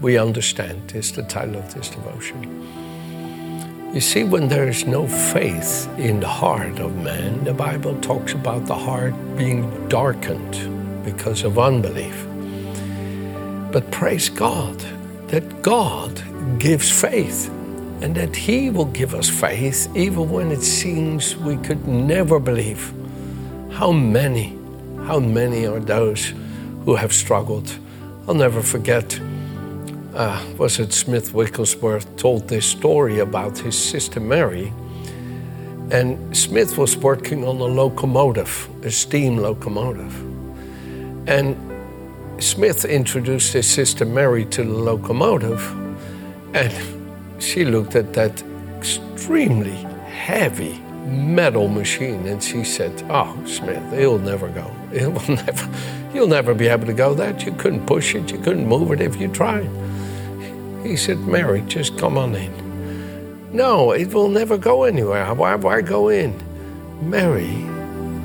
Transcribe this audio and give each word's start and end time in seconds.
we 0.00 0.16
understand 0.16 0.92
is 0.94 1.12
the 1.12 1.22
title 1.24 1.56
of 1.56 1.74
this 1.74 1.88
devotion. 1.88 2.68
You 3.94 4.00
see, 4.00 4.22
when 4.22 4.48
there 4.48 4.68
is 4.68 4.86
no 4.86 5.08
faith 5.08 5.88
in 5.98 6.20
the 6.20 6.28
heart 6.28 6.78
of 6.78 6.94
man, 6.96 7.42
the 7.44 7.54
Bible 7.54 7.98
talks 8.00 8.32
about 8.32 8.66
the 8.66 8.74
heart 8.74 9.14
being 9.36 9.88
darkened 9.88 11.04
because 11.04 11.42
of 11.42 11.58
unbelief. 11.58 12.26
But 13.72 13.90
praise 13.90 14.28
God 14.28 14.78
that 15.28 15.62
God 15.62 16.22
gives 16.58 16.90
faith 16.90 17.48
and 18.00 18.14
that 18.14 18.36
He 18.36 18.70
will 18.70 18.86
give 18.86 19.14
us 19.14 19.28
faith 19.28 19.88
even 19.96 20.30
when 20.30 20.52
it 20.52 20.62
seems 20.62 21.36
we 21.36 21.56
could 21.56 21.88
never 21.88 22.38
believe. 22.38 22.92
How 23.72 23.90
many, 23.90 24.56
how 25.06 25.18
many 25.18 25.66
are 25.66 25.80
those 25.80 26.34
who 26.84 26.94
have 26.94 27.12
struggled? 27.12 27.78
I'll 28.28 28.34
never 28.34 28.62
forget 28.62 29.18
uh, 30.18 30.44
was 30.58 30.80
it 30.80 30.92
Smith 30.92 31.32
Wigglesworth 31.32 32.16
told 32.16 32.48
this 32.48 32.66
story 32.66 33.20
about 33.20 33.56
his 33.56 33.78
sister 33.78 34.18
Mary. 34.18 34.72
And 35.92 36.36
Smith 36.36 36.76
was 36.76 36.96
working 36.96 37.46
on 37.46 37.58
a 37.60 37.64
locomotive, 37.64 38.68
a 38.82 38.90
steam 38.90 39.36
locomotive. 39.36 40.12
And 41.28 41.56
Smith 42.42 42.84
introduced 42.84 43.52
his 43.52 43.68
sister 43.70 44.04
Mary 44.04 44.44
to 44.46 44.64
the 44.64 44.72
locomotive, 44.72 45.60
and 46.52 46.74
she 47.40 47.64
looked 47.64 47.94
at 47.94 48.12
that 48.14 48.42
extremely 48.76 49.76
heavy 50.06 50.80
metal 51.06 51.68
machine 51.68 52.26
and 52.26 52.42
she 52.42 52.64
said, 52.64 52.92
Oh, 53.08 53.40
Smith, 53.46 53.92
it'll 53.92 54.18
never 54.18 54.48
go. 54.48 54.70
It 54.92 55.06
will 55.06 55.36
never, 55.46 55.68
you'll 56.12 56.28
never 56.28 56.54
be 56.54 56.66
able 56.66 56.86
to 56.86 56.92
go 56.92 57.14
that. 57.14 57.46
You 57.46 57.52
couldn't 57.52 57.86
push 57.86 58.14
it, 58.14 58.32
you 58.32 58.38
couldn't 58.38 58.66
move 58.66 58.90
it 58.92 59.00
if 59.00 59.20
you 59.20 59.28
tried. 59.28 59.70
He 60.88 60.96
said, 60.96 61.18
Mary, 61.20 61.60
just 61.66 61.98
come 61.98 62.16
on 62.16 62.34
in. 62.34 62.50
No, 63.52 63.90
it 63.90 64.14
will 64.14 64.30
never 64.30 64.56
go 64.56 64.84
anywhere. 64.84 65.34
Why, 65.34 65.54
why 65.54 65.82
go 65.82 66.08
in? 66.08 66.32
Mary, 67.02 67.52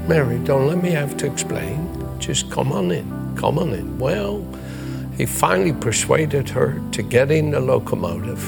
Mary, 0.07 0.39
don't 0.39 0.67
let 0.67 0.81
me 0.81 0.91
have 0.91 1.17
to 1.17 1.25
explain. 1.29 1.85
Just 2.19 2.49
come 2.49 2.71
on 2.71 2.89
in. 2.89 3.35
Come 3.35 3.59
on 3.59 3.73
in. 3.73 3.99
Well, 3.99 4.47
he 5.17 5.25
finally 5.25 5.73
persuaded 5.73 6.47
her 6.51 6.81
to 6.93 7.03
get 7.03 7.31
in 7.31 7.51
the 7.51 7.59
locomotive 7.59 8.41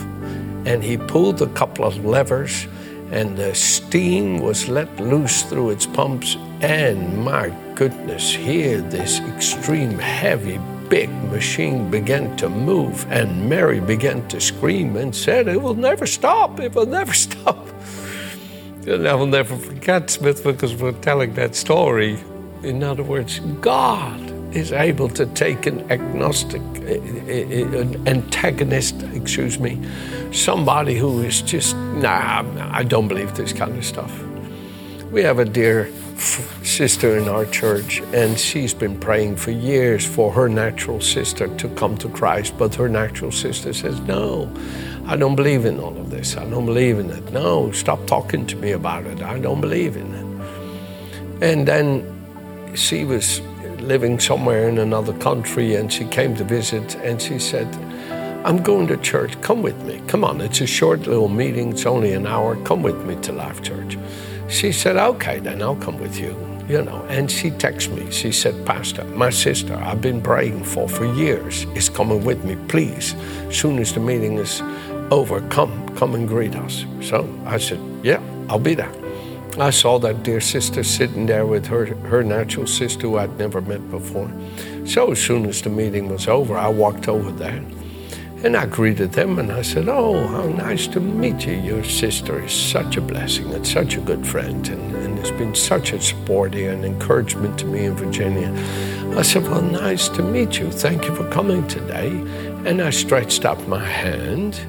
and 0.65 0.81
he 0.81 0.95
pulled 0.95 1.41
a 1.41 1.47
couple 1.47 1.83
of 1.83 2.05
levers 2.05 2.67
and 3.11 3.35
the 3.35 3.53
steam 3.53 4.39
was 4.39 4.69
let 4.69 4.97
loose 4.97 5.43
through 5.43 5.71
its 5.71 5.85
pumps 5.85 6.37
and 6.61 7.17
my 7.21 7.49
goodness 7.75 8.33
here 8.33 8.79
this 8.79 9.19
extreme 9.19 9.99
heavy 9.99 10.57
big 10.89 11.09
machine 11.31 11.89
began 11.89 12.35
to 12.37 12.49
move, 12.49 13.05
and 13.11 13.49
Mary 13.49 13.79
began 13.79 14.27
to 14.27 14.39
scream 14.39 14.95
and 14.95 15.15
said, 15.15 15.47
It 15.47 15.61
will 15.61 15.75
never 15.75 16.05
stop, 16.05 16.59
it 16.59 16.73
will 16.73 16.85
never 16.85 17.13
stop. 17.27 17.67
And 18.87 19.07
I 19.07 19.15
will 19.15 19.25
never 19.27 19.55
forget 19.55 20.09
Smith 20.09 20.43
because 20.43 20.75
we're 20.75 20.91
telling 20.93 21.33
that 21.35 21.55
story. 21.55 22.19
In 22.63 22.83
other 22.83 23.03
words, 23.03 23.39
God 23.61 24.19
is 24.55 24.71
able 24.71 25.09
to 25.09 25.25
take 25.27 25.65
an 25.65 25.91
agnostic, 25.91 26.61
eh, 26.85 26.99
eh, 27.27 27.45
eh, 27.49 27.81
an 27.81 28.07
antagonist, 28.07 29.03
excuse 29.13 29.59
me, 29.59 29.81
somebody 30.31 30.95
who 30.97 31.21
is 31.21 31.41
just, 31.41 31.75
nah, 31.75 32.43
I 32.71 32.83
don't 32.83 33.07
believe 33.07 33.35
this 33.35 33.51
kind 33.53 33.77
of 33.77 33.83
stuff. 33.83 34.11
We 35.11 35.23
have 35.23 35.39
a 35.39 35.45
dear 35.45 35.89
sister 36.17 37.17
in 37.17 37.27
our 37.27 37.45
church, 37.45 38.01
and 38.13 38.39
she's 38.39 38.73
been 38.73 38.99
praying 38.99 39.35
for 39.35 39.51
years 39.51 40.05
for 40.05 40.31
her 40.31 40.49
natural 40.49 41.01
sister 41.01 41.47
to 41.57 41.69
come 41.69 41.97
to 41.97 42.09
Christ. 42.09 42.57
But 42.57 42.75
her 42.75 42.89
natural 42.89 43.31
sister 43.31 43.73
says, 43.73 43.99
No, 44.01 44.51
I 45.05 45.15
don't 45.15 45.35
believe 45.35 45.65
in 45.65 45.79
all 45.79 45.97
of 45.97 46.09
this. 46.09 46.37
I 46.37 46.45
don't 46.49 46.65
believe 46.65 46.99
in 46.99 47.09
it. 47.09 47.31
No, 47.31 47.71
stop 47.71 48.05
talking 48.07 48.45
to 48.47 48.55
me 48.55 48.71
about 48.71 49.05
it. 49.05 49.21
I 49.21 49.39
don't 49.39 49.61
believe 49.61 49.95
in 49.97 50.13
it. 50.13 51.43
And 51.43 51.67
then 51.67 52.73
she 52.75 53.03
was 53.05 53.41
living 53.79 54.19
somewhere 54.19 54.67
in 54.69 54.77
another 54.77 55.13
country, 55.19 55.75
and 55.75 55.91
she 55.91 56.05
came 56.05 56.35
to 56.35 56.43
visit, 56.43 56.95
and 56.95 57.21
she 57.21 57.39
said, 57.39 57.67
I'm 58.45 58.61
going 58.61 58.87
to 58.87 58.97
church. 58.97 59.39
Come 59.41 59.63
with 59.63 59.81
me. 59.83 60.01
Come 60.07 60.23
on, 60.23 60.39
it's 60.39 60.61
a 60.61 60.67
short 60.67 61.07
little 61.07 61.29
meeting. 61.29 61.71
It's 61.71 61.85
only 61.85 62.13
an 62.13 62.27
hour. 62.27 62.55
Come 62.63 62.83
with 62.83 63.03
me 63.05 63.15
to 63.23 63.31
Life 63.31 63.63
Church. 63.63 63.97
She 64.47 64.71
said, 64.71 64.95
okay, 64.97 65.39
then 65.39 65.61
I'll 65.61 65.75
come 65.75 65.97
with 65.99 66.19
you, 66.19 66.35
you 66.67 66.81
know. 66.81 67.03
And 67.09 67.29
she 67.29 67.51
texted 67.51 67.93
me. 67.95 68.11
She 68.11 68.31
said, 68.31 68.65
Pastor, 68.65 69.03
my 69.05 69.29
sister 69.29 69.75
I've 69.75 70.01
been 70.01 70.21
praying 70.21 70.63
for 70.63 70.87
for 70.87 71.05
years 71.05 71.63
is 71.75 71.89
coming 71.89 72.23
with 72.23 72.43
me. 72.45 72.55
Please, 72.67 73.15
As 73.47 73.57
soon 73.57 73.79
as 73.79 73.93
the 73.93 73.99
meeting 73.99 74.37
is 74.37 74.61
over, 75.11 75.41
come, 75.49 75.95
come 75.95 76.13
and 76.15 76.27
greet 76.27 76.55
us. 76.55 76.85
So 77.01 77.27
I 77.45 77.57
said, 77.57 77.79
yeah, 78.03 78.21
I'll 78.49 78.59
be 78.59 78.75
there. 78.75 78.91
I 79.57 79.69
saw 79.69 79.99
that 79.99 80.23
dear 80.23 80.41
sister 80.41 80.83
sitting 80.83 81.25
there 81.25 81.45
with 81.45 81.65
her, 81.67 81.85
her 81.85 82.23
natural 82.23 82.67
sister 82.67 83.07
who 83.07 83.17
I'd 83.17 83.37
never 83.37 83.61
met 83.61 83.89
before. 83.89 84.29
So 84.85 85.11
as 85.11 85.21
soon 85.21 85.45
as 85.45 85.61
the 85.61 85.69
meeting 85.69 86.09
was 86.09 86.27
over, 86.27 86.57
I 86.57 86.67
walked 86.67 87.07
over 87.07 87.31
there. 87.31 87.63
And 88.43 88.55
I 88.55 88.65
greeted 88.65 89.13
them 89.13 89.39
and 89.39 89.51
I 89.51 89.61
said, 89.61 89.87
Oh, 89.87 90.27
how 90.27 90.43
nice 90.43 90.87
to 90.87 90.99
meet 90.99 91.47
you. 91.47 91.53
Your 91.53 91.83
sister 91.83 92.43
is 92.43 92.51
such 92.51 92.97
a 92.97 93.01
blessing 93.01 93.51
and 93.53 93.65
such 93.65 93.97
a 93.97 94.01
good 94.01 94.27
friend 94.27 94.67
and, 94.67 94.95
and 94.95 95.17
has 95.19 95.31
been 95.31 95.55
such 95.55 95.93
a 95.93 96.01
support 96.01 96.53
and 96.53 96.85
encouragement 96.85 97.57
to 97.59 97.65
me 97.65 97.85
in 97.85 97.95
Virginia. 97.95 98.53
I 99.17 99.21
said, 99.21 99.43
Well, 99.43 99.61
nice 99.61 100.09
to 100.09 100.21
meet 100.21 100.59
you. 100.59 100.69
Thank 100.69 101.05
you 101.05 101.15
for 101.15 101.27
coming 101.29 101.67
today. 101.67 102.09
And 102.65 102.81
I 102.81 102.89
stretched 102.89 103.45
out 103.45 103.67
my 103.67 103.83
hand 103.83 104.59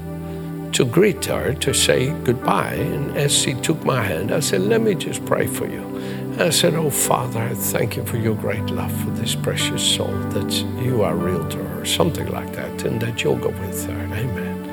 to 0.74 0.84
greet 0.84 1.24
her, 1.24 1.52
to 1.54 1.74
say 1.74 2.10
goodbye. 2.22 2.74
And 2.74 3.16
as 3.16 3.32
she 3.36 3.54
took 3.54 3.84
my 3.84 4.02
hand, 4.02 4.30
I 4.30 4.40
said, 4.40 4.60
Let 4.60 4.80
me 4.80 4.94
just 4.94 5.24
pray 5.26 5.46
for 5.46 5.66
you. 5.66 6.25
I 6.38 6.50
said, 6.50 6.74
Oh, 6.74 6.90
Father, 6.90 7.40
I 7.40 7.54
thank 7.54 7.96
you 7.96 8.04
for 8.04 8.18
your 8.18 8.34
great 8.34 8.66
love 8.66 8.92
for 9.02 9.10
this 9.10 9.34
precious 9.34 9.82
soul, 9.82 10.12
that 10.30 10.52
you 10.84 11.02
are 11.02 11.16
real 11.16 11.48
to 11.48 11.56
her, 11.56 11.84
something 11.86 12.30
like 12.30 12.52
that, 12.52 12.84
and 12.84 13.00
that 13.00 13.24
you'll 13.24 13.38
go 13.38 13.48
with 13.48 13.86
her. 13.86 14.02
Amen. 14.14 14.68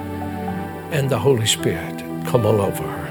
And 0.92 1.10
the 1.10 1.18
Holy 1.18 1.46
Spirit 1.46 2.00
come 2.28 2.46
all 2.46 2.60
over 2.62 2.84
her. 2.84 3.08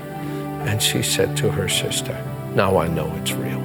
And 0.69 0.83
she 0.83 1.03
said 1.03 1.35
to 1.39 1.51
her 1.51 1.67
sister, 1.67 2.15
Now 2.55 2.77
I 2.77 2.89
know 2.89 3.11
it's 3.17 3.33
real. 3.33 3.61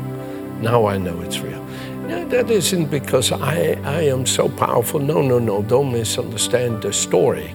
Now 0.62 0.88
I 0.88 0.98
know 0.98 1.20
it's 1.20 1.40
real. 1.42 1.64
Now, 2.08 2.24
that 2.30 2.50
isn't 2.50 2.86
because 2.86 3.34
I, 3.34 3.78
I 3.84 4.04
am 4.04 4.26
so 4.26 4.48
powerful. 4.48 5.02
No, 5.02 5.22
no, 5.22 5.38
no. 5.40 5.62
Don't 5.62 5.92
misunderstand 5.92 6.82
the 6.82 6.94
story 6.94 7.54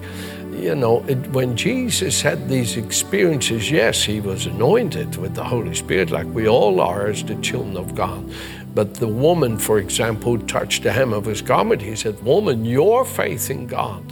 you 0.63 0.75
know, 0.75 1.03
it, 1.07 1.17
when 1.31 1.57
Jesus 1.57 2.21
had 2.21 2.47
these 2.47 2.77
experiences, 2.77 3.69
yes, 3.69 4.03
he 4.03 4.21
was 4.21 4.45
anointed 4.45 5.17
with 5.17 5.35
the 5.35 5.43
Holy 5.43 5.75
Spirit, 5.75 6.09
like 6.09 6.27
we 6.27 6.47
all 6.47 6.79
are 6.79 7.07
as 7.07 7.23
the 7.23 7.35
children 7.35 7.75
of 7.75 7.93
God. 7.95 8.31
But 8.73 8.95
the 8.95 9.07
woman, 9.07 9.57
for 9.59 9.79
example, 9.79 10.37
who 10.37 10.45
touched 10.45 10.83
the 10.83 10.91
hem 10.91 11.13
of 11.13 11.25
his 11.25 11.41
garment, 11.41 11.81
he 11.81 11.95
said, 11.95 12.23
Woman, 12.23 12.65
your 12.65 13.05
faith 13.05 13.51
in 13.51 13.67
God, 13.67 14.03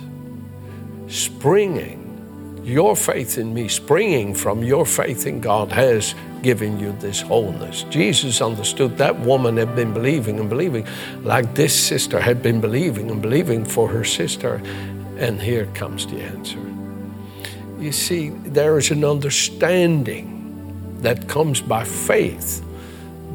springing, 1.07 2.61
your 2.64 2.96
faith 2.96 3.37
in 3.37 3.53
me, 3.53 3.67
springing 3.67 4.35
from 4.35 4.64
your 4.64 4.85
faith 4.85 5.26
in 5.26 5.41
God, 5.41 5.72
has 5.72 6.14
given 6.43 6.79
you 6.79 6.91
this 6.99 7.22
wholeness. 7.22 7.84
Jesus 7.84 8.41
understood 8.41 8.97
that 8.97 9.20
woman 9.22 9.58
had 9.58 9.76
been 9.76 9.93
believing 9.93 10.40
and 10.40 10.49
believing, 10.49 10.87
like 11.23 11.55
this 11.55 11.73
sister 11.73 12.20
had 12.20 12.43
been 12.43 12.61
believing 12.61 13.09
and 13.09 13.22
believing 13.22 13.66
for 13.66 13.87
her 13.87 14.03
sister. 14.03 14.61
And 15.22 15.40
here 15.40 15.68
comes 15.76 16.08
the 16.08 16.20
answer. 16.20 16.58
You 17.79 17.91
see, 17.91 18.29
there 18.29 18.79
is 18.79 18.90
an 18.90 19.06
understanding 19.06 20.97
that 21.02 21.28
comes 21.28 21.62
by 21.62 21.84
faith 21.84 22.66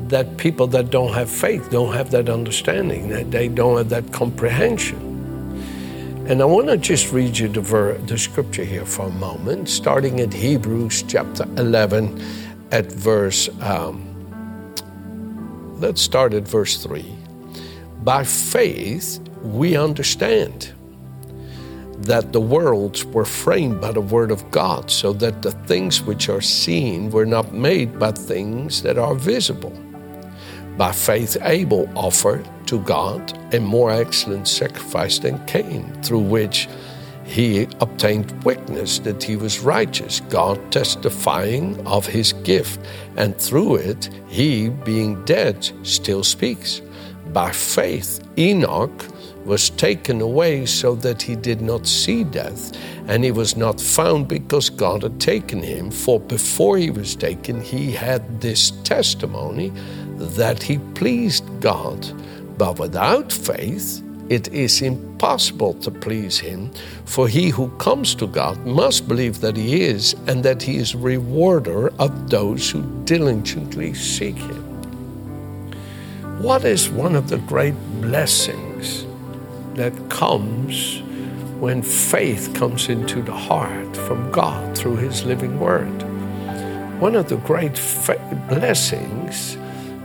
that 0.09 0.37
people 0.37 0.67
that 0.69 0.91
don't 0.91 1.15
have 1.15 1.31
faith 1.31 1.71
don't 1.71 1.95
have 1.95 2.11
that 2.11 2.29
understanding, 2.29 3.09
that 3.11 3.31
they 3.31 3.47
don't 3.47 3.77
have 3.79 3.89
that 3.91 4.13
comprehension. 4.13 4.99
And 6.29 6.43
I 6.43 6.45
want 6.45 6.67
to 6.67 6.77
just 6.77 7.13
read 7.13 7.39
you 7.39 7.47
the, 7.47 7.61
ver- 7.61 7.99
the 7.99 8.19
scripture 8.19 8.65
here 8.65 8.85
for 8.85 9.07
a 9.07 9.13
moment, 9.13 9.69
starting 9.69 10.19
at 10.19 10.33
Hebrews 10.33 11.05
chapter 11.05 11.45
11 11.57 12.21
at 12.73 12.87
verse, 12.87 13.49
um, 13.61 14.03
let's 15.79 16.03
start 16.03 16.35
at 16.35 16.49
verse 16.49 16.83
3. 16.83 17.05
By 18.03 18.25
faith, 18.25 19.21
we 19.41 19.77
understand 19.77 20.73
that 22.03 22.33
the 22.33 22.41
worlds 22.41 23.05
were 23.07 23.25
framed 23.25 23.81
by 23.81 23.93
the 23.93 24.01
word 24.01 24.31
of 24.31 24.51
God, 24.51 24.91
so 24.91 25.13
that 25.15 25.43
the 25.43 25.53
things 25.53 26.03
which 26.03 26.29
are 26.29 26.41
seen 26.41 27.11
were 27.11 27.27
not 27.27 27.53
made 27.53 27.99
by 27.99 28.13
things 28.13 28.83
that 28.83 28.99
are 28.99 29.15
visible. 29.15 29.73
By 30.77 30.93
faith, 30.93 31.37
Abel 31.43 31.89
offered 31.95 32.47
to 32.67 32.81
God 32.81 33.33
a 33.55 33.61
more 33.61 33.91
excellent 33.91 34.47
sacrifice 34.47 35.19
than 35.19 35.45
Cain, 35.47 35.91
through 36.03 36.21
which 36.21 36.69
he 37.25 37.67
obtained 37.81 38.45
witness 38.45 39.01
that 39.01 39.23
he 39.23 39.37
was 39.37 39.61
righteous, 39.61 40.21
God 40.29 40.61
testifying 40.71 41.85
of 41.87 42.07
his 42.07 42.33
gift, 42.33 42.79
and 43.17 43.37
through 43.37 43.77
it, 43.77 44.11
he, 44.29 44.69
being 44.69 45.25
dead, 45.25 45.69
still 45.83 46.23
speaks. 46.23 46.83
By 47.33 47.51
faith, 47.51 48.21
Enoch 48.39 49.07
was 49.47 49.71
taken 49.71 50.21
away 50.21 50.67
so 50.67 50.95
that 50.97 51.23
he 51.23 51.37
did 51.37 51.61
not 51.63 51.87
see 51.87 52.25
death, 52.25 52.77
and 53.07 53.25
he 53.25 53.31
was 53.31 53.57
not 53.57 53.81
found 53.81 54.27
because 54.29 54.69
God 54.69 55.03
had 55.05 55.21
taken 55.21 55.63
him. 55.63 55.91
For 55.91 56.19
before 56.19 56.77
he 56.77 56.91
was 56.91 57.15
taken, 57.15 57.61
he 57.61 57.93
had 57.93 58.41
this 58.41 58.73
testimony 58.83 59.73
that 60.17 60.63
he 60.63 60.79
pleased 60.95 61.45
God. 61.61 62.05
But 62.59 62.79
without 62.79 63.33
faith, 63.33 64.03
it 64.29 64.53
is 64.53 64.83
impossible 64.83 65.75
to 65.75 65.91
please 65.93 66.37
him, 66.39 66.73
for 67.05 67.29
he 67.29 67.51
who 67.51 67.69
comes 67.79 68.17
to 68.17 68.27
God 68.27 68.59
must 68.67 69.07
believe 69.07 69.41
that 69.41 69.57
he 69.57 69.83
is, 69.83 70.15
and 70.27 70.43
that 70.43 70.61
he 70.61 70.77
is 70.77 70.97
rewarder 70.97 71.93
of 72.01 72.29
those 72.29 72.69
who 72.69 72.83
diligently 73.05 73.95
seek 73.95 74.37
him. 74.37 74.65
What 76.43 76.65
is 76.65 76.91
one 76.91 77.15
of 77.15 77.29
the 77.29 77.39
great 77.39 77.77
blessings 78.01 78.66
that 79.77 80.11
comes 80.11 81.01
when 81.61 81.83
faith 81.83 82.53
comes 82.55 82.89
into 82.89 83.23
the 83.23 83.33
heart 83.33 83.97
from 83.97 84.31
God 84.31 84.77
through 84.77 84.97
his 84.97 85.25
living 85.25 85.59
word? 85.59 86.03
One 87.01 87.15
of 87.15 87.29
the 87.29 87.37
great 87.37 87.77
fa- 87.77 88.19
blessings 88.49 89.57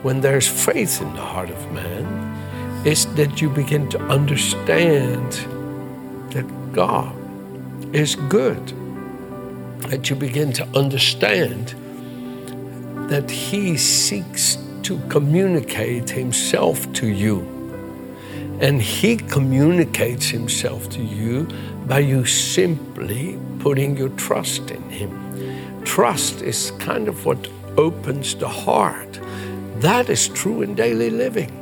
when 0.01 0.21
there's 0.21 0.47
faith 0.47 1.01
in 1.01 1.13
the 1.13 1.21
heart 1.21 1.49
of 1.49 1.71
man 1.71 2.85
is 2.85 3.05
that 3.15 3.41
you 3.41 3.49
begin 3.49 3.87
to 3.89 3.99
understand 4.07 5.31
that 6.31 6.45
God 6.73 7.15
is 7.95 8.15
good. 8.15 8.73
That 9.89 10.09
you 10.09 10.15
begin 10.15 10.53
to 10.53 10.67
understand 10.75 11.75
that 13.09 13.29
He 13.29 13.77
seeks 13.77 14.57
to 14.83 14.99
communicate 15.09 16.09
Himself 16.09 16.91
to 16.93 17.07
you. 17.07 17.60
And 18.61 18.81
He 18.81 19.17
communicates 19.17 20.29
Himself 20.29 20.89
to 20.91 21.01
you 21.03 21.47
by 21.87 21.99
you 21.99 22.25
simply 22.25 23.39
putting 23.59 23.97
your 23.97 24.09
trust 24.09 24.71
in 24.71 24.89
Him. 24.89 25.83
Trust 25.83 26.41
is 26.41 26.71
kind 26.79 27.07
of 27.07 27.25
what 27.25 27.49
opens 27.77 28.35
the 28.35 28.47
heart. 28.47 29.19
That 29.77 30.09
is 30.09 30.27
true 30.27 30.61
in 30.61 30.75
daily 30.75 31.09
living 31.09 31.57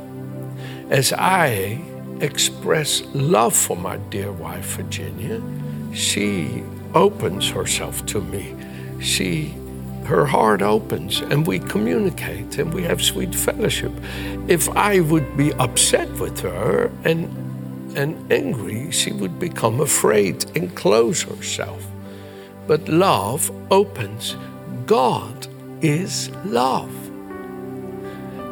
as 0.90 1.12
I 1.12 1.80
express 2.20 3.02
love 3.14 3.54
for 3.54 3.76
my 3.76 3.96
dear 4.10 4.32
wife, 4.32 4.76
Virginia, 4.76 5.40
she 5.94 6.64
opens 6.94 7.48
herself 7.48 8.04
to 8.06 8.20
me. 8.20 8.54
She, 9.00 9.54
her 10.04 10.26
heart 10.26 10.62
opens, 10.62 11.20
and 11.20 11.46
we 11.46 11.58
communicate 11.58 12.58
and 12.58 12.72
we 12.72 12.82
have 12.82 13.02
sweet 13.02 13.34
fellowship. 13.34 13.92
If 14.48 14.68
I 14.70 15.00
would 15.00 15.36
be 15.36 15.52
upset 15.54 16.10
with 16.18 16.40
her 16.40 16.90
and 17.04 17.28
and 17.96 18.32
angry, 18.32 18.90
she 18.90 19.12
would 19.12 19.38
become 19.38 19.80
afraid 19.80 20.44
and 20.56 20.74
close 20.76 21.22
herself. 21.22 21.84
But 22.66 22.88
love 22.88 23.50
opens. 23.70 24.36
God 24.86 25.48
is 25.82 26.30
love. 26.44 26.92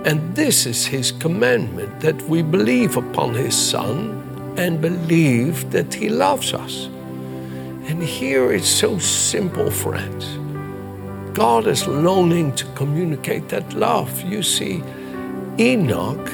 And 0.05 0.35
this 0.35 0.67
is 0.67 0.87
his 0.87 1.12
commandment 1.12 2.00
that 2.00 2.21
we 2.23 2.43
believe 2.43 2.97
upon 2.97 3.35
his 3.35 3.56
Son 3.56 4.55
and 4.56 4.81
believe 4.81 5.71
that 5.71 5.95
he 5.95 6.09
loves 6.09 6.53
us. 6.53 6.87
And 7.89 8.03
here 8.03 8.53
it's 8.53 8.69
so 8.69 8.99
simple, 8.99 9.71
friends. 9.71 10.27
God 11.38 11.67
is 11.69 11.87
longing 11.87 12.52
to 12.56 12.64
communicate 12.75 13.49
that 13.50 13.73
love. 13.73 14.23
You 14.23 14.43
see, 14.43 14.82
Enoch 15.56 16.32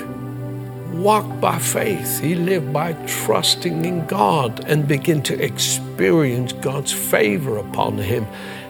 walked 0.95 1.43
by 1.43 1.59
faith. 1.59 2.21
He 2.21 2.35
lived 2.35 2.73
by 2.73 2.95
trusting 3.06 3.85
in 3.85 4.06
God 4.06 4.65
and 4.67 4.89
began 4.89 5.21
to 5.25 5.39
experience 5.45 6.55
God's 6.55 6.91
favor 6.91 7.59
upon 7.59 7.99
him. 7.99 8.27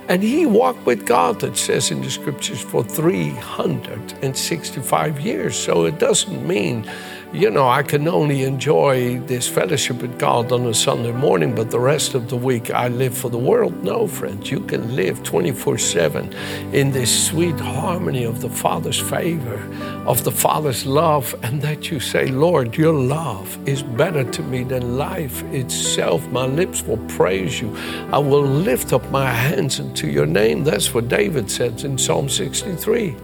And 0.08 0.25
he 0.25 0.44
walked 0.44 0.84
with 0.84 1.06
God, 1.06 1.44
it 1.44 1.56
says 1.56 1.92
in 1.92 2.02
the 2.02 2.10
scriptures, 2.10 2.60
for 2.60 2.82
365 2.82 5.20
years. 5.20 5.56
So 5.56 5.84
it 5.84 6.00
doesn't 6.00 6.44
mean 6.44 6.90
you 7.34 7.50
know, 7.50 7.69
I 7.69 7.82
can 7.82 8.06
only 8.06 8.44
enjoy 8.44 9.19
this 9.20 9.48
fellowship 9.48 10.00
with 10.00 10.20
God 10.20 10.52
on 10.52 10.66
a 10.66 10.72
Sunday 10.72 11.10
morning, 11.10 11.52
but 11.52 11.69
the 11.69 11.81
rest 11.81 12.14
of 12.14 12.31
the 12.31 12.36
week 12.36 12.70
I 12.70 12.86
live 12.86 13.19
for 13.19 13.28
the 13.28 13.38
world. 13.38 13.82
No, 13.82 14.06
friends, 14.06 14.52
you 14.52 14.60
can 14.60 14.94
live 14.94 15.20
24 15.25 15.76
7 15.78 16.32
in 16.72 16.92
this 16.92 17.26
sweet 17.26 17.58
harmony 17.58 18.22
of 18.22 18.40
the 18.40 18.48
Father's 18.48 19.00
favor, 19.00 19.60
of 20.06 20.22
the 20.22 20.31
Father's 20.31 20.86
love, 20.86 21.34
and 21.42 21.60
that 21.60 21.90
you 21.90 21.98
say, 21.98 22.28
Lord, 22.28 22.76
your 22.76 22.94
love 22.94 23.58
is 23.69 23.82
better 23.82 24.22
to 24.22 24.42
me 24.42 24.62
than 24.62 24.96
life 24.96 25.42
itself. 25.52 26.25
My 26.28 26.46
lips 26.46 26.82
will 26.82 27.04
praise 27.08 27.60
you. 27.60 27.76
I 28.12 28.19
will 28.19 28.42
lift 28.42 28.92
up 28.92 29.10
my 29.10 29.28
hands 29.28 29.81
unto 29.81 30.06
your 30.06 30.26
name. 30.26 30.62
That's 30.62 30.94
what 30.94 31.08
David 31.08 31.50
says 31.50 31.82
in 31.82 31.98
Psalm 31.98 32.28
63 32.28 33.16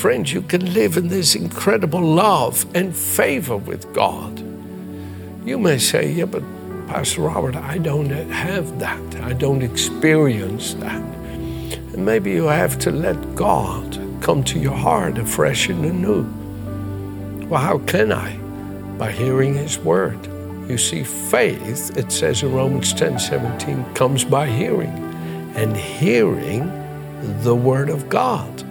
friends, 0.00 0.32
you 0.32 0.40
can 0.40 0.72
live 0.72 0.96
in 0.96 1.08
this 1.08 1.34
incredible 1.34 2.00
love 2.00 2.64
and 2.74 2.96
favor 2.96 3.58
with 3.58 3.92
God. 3.92 4.38
You 5.46 5.58
may 5.58 5.76
say, 5.76 6.10
yeah, 6.10 6.24
but 6.24 6.42
Pastor 6.88 7.20
Robert, 7.20 7.54
I 7.54 7.76
don't 7.76 8.08
have 8.08 8.78
that. 8.78 9.16
I 9.16 9.34
don't 9.34 9.60
experience 9.60 10.72
that. 10.74 11.02
And 11.92 12.06
maybe 12.06 12.30
you 12.30 12.44
have 12.46 12.78
to 12.78 12.90
let 12.90 13.34
God 13.34 13.98
come 14.22 14.42
to 14.44 14.58
your 14.58 14.74
heart 14.74 15.18
afresh 15.18 15.68
and 15.68 15.84
anew. 15.84 16.22
Well, 17.48 17.60
how 17.60 17.76
can 17.80 18.10
I? 18.10 18.38
By 18.96 19.12
hearing 19.12 19.52
His 19.52 19.78
Word. 19.78 20.18
You 20.66 20.78
see, 20.78 21.04
faith, 21.04 21.94
it 21.98 22.10
says 22.10 22.42
in 22.42 22.54
Romans 22.54 22.94
10 22.94 23.18
17, 23.18 23.84
comes 23.92 24.24
by 24.24 24.46
hearing, 24.46 24.96
and 25.56 25.76
hearing 25.76 26.72
the 27.42 27.54
Word 27.54 27.90
of 27.90 28.08
God. 28.08 28.64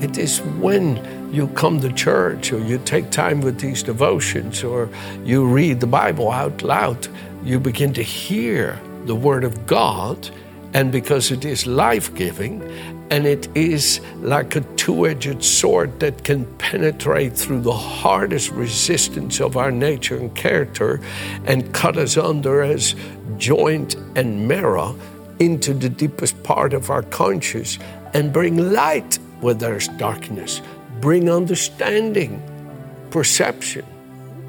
It 0.00 0.16
is 0.16 0.40
when 0.60 1.32
you 1.34 1.48
come 1.48 1.80
to 1.80 1.92
church 1.92 2.52
or 2.52 2.60
you 2.60 2.78
take 2.78 3.10
time 3.10 3.40
with 3.40 3.58
these 3.58 3.82
devotions 3.82 4.62
or 4.62 4.88
you 5.24 5.44
read 5.44 5.80
the 5.80 5.88
Bible 5.88 6.30
out 6.30 6.62
loud, 6.62 7.08
you 7.42 7.58
begin 7.58 7.92
to 7.94 8.02
hear 8.02 8.80
the 9.06 9.16
Word 9.16 9.42
of 9.42 9.66
God. 9.66 10.30
And 10.72 10.92
because 10.92 11.32
it 11.32 11.44
is 11.44 11.66
life 11.66 12.14
giving 12.14 12.62
and 13.10 13.26
it 13.26 13.48
is 13.56 14.00
like 14.18 14.54
a 14.54 14.60
two 14.76 15.06
edged 15.06 15.42
sword 15.42 15.98
that 15.98 16.22
can 16.22 16.44
penetrate 16.58 17.34
through 17.36 17.62
the 17.62 17.72
hardest 17.72 18.50
resistance 18.52 19.40
of 19.40 19.56
our 19.56 19.72
nature 19.72 20.16
and 20.16 20.32
character 20.36 21.00
and 21.46 21.74
cut 21.74 21.96
us 21.96 22.16
under 22.16 22.62
as 22.62 22.94
joint 23.36 23.96
and 24.14 24.46
marrow 24.46 24.96
into 25.40 25.74
the 25.74 25.88
deepest 25.88 26.40
part 26.44 26.72
of 26.72 26.90
our 26.90 27.02
conscience 27.02 27.78
and 28.14 28.32
bring 28.32 28.72
light 28.72 29.18
where 29.40 29.54
there's 29.54 29.88
darkness. 29.88 30.60
Bring 31.00 31.30
understanding, 31.30 32.42
perception, 33.10 33.84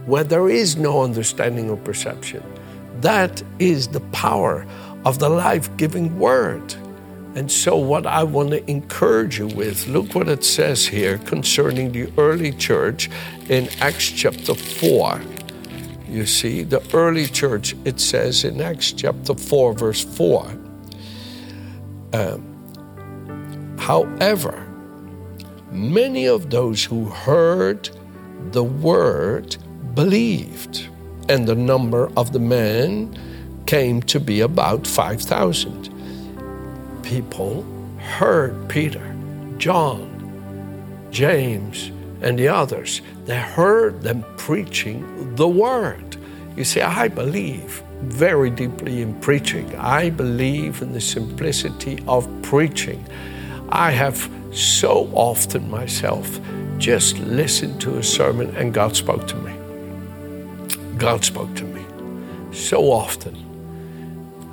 where 0.06 0.24
there 0.24 0.50
is 0.50 0.76
no 0.76 1.04
understanding 1.04 1.70
or 1.70 1.78
perception. 1.78 2.44
That 3.02 3.42
is 3.60 3.88
the 3.90 4.02
power 4.12 4.66
of 5.06 5.20
the 5.20 5.30
life 5.30 5.76
giving 5.78 6.20
word. 6.20 6.76
And 7.36 7.52
so, 7.52 7.78
what 7.78 8.08
I 8.08 8.24
want 8.24 8.50
to 8.52 8.70
encourage 8.70 9.38
you 9.38 9.48
with, 9.48 9.88
look 9.88 10.16
what 10.16 10.28
it 10.28 10.44
says 10.44 10.86
here 10.86 11.20
concerning 11.20 11.92
the 11.92 12.12
early 12.18 12.52
church 12.52 13.10
in 13.50 13.70
Acts 13.80 14.10
chapter 14.10 14.56
4. 14.56 15.22
You 16.10 16.26
see, 16.26 16.64
the 16.64 16.82
early 16.92 17.28
church, 17.28 17.76
it 17.86 18.00
says 18.00 18.44
in 18.44 18.60
Acts 18.60 18.92
chapter 18.92 19.36
4, 19.36 19.74
verse 19.74 20.04
4. 20.04 20.52
Um, 22.14 23.78
however, 23.78 24.69
many 25.72 26.26
of 26.26 26.50
those 26.50 26.84
who 26.84 27.06
heard 27.06 27.90
the 28.52 28.64
word 28.64 29.58
believed, 29.94 30.88
and 31.28 31.48
the 31.48 31.56
number 31.56 32.12
of 32.18 32.32
the 32.32 32.40
men 32.40 33.18
came 33.66 34.02
to 34.04 34.20
be 34.20 34.42
about 34.42 34.88
5,000. 34.88 35.90
People 37.04 37.66
heard 38.00 38.68
Peter, 38.68 39.16
John, 39.58 40.08
James, 41.12 41.92
and 42.22 42.38
the 42.38 42.48
others. 42.48 43.02
They 43.26 43.38
heard 43.40 44.02
them 44.02 44.26
preaching 44.38 45.36
the 45.36 45.48
word. 45.48 46.18
You 46.56 46.64
see, 46.64 46.82
I 46.82 47.08
believe 47.08 47.84
very 48.02 48.50
deeply 48.50 49.02
in 49.02 49.14
preaching. 49.20 49.76
I 49.76 50.10
believe 50.10 50.82
in 50.82 50.94
the 50.94 51.02
simplicity 51.02 52.04
of 52.08 52.28
preaching. 52.42 53.06
I 53.70 53.92
have 53.92 54.30
so 54.52 55.10
often 55.14 55.70
myself 55.70 56.40
just 56.78 57.18
listened 57.20 57.82
to 57.82 57.98
a 57.98 58.04
sermon 58.04 58.56
and 58.56 58.74
God 58.74 58.96
spoke 58.96 59.28
to 59.28 59.36
me. 59.38 59.54
God 60.98 61.24
spoke 61.24 61.54
to 61.56 61.66
me 61.66 61.86
so 62.52 62.92
often. 62.92 63.36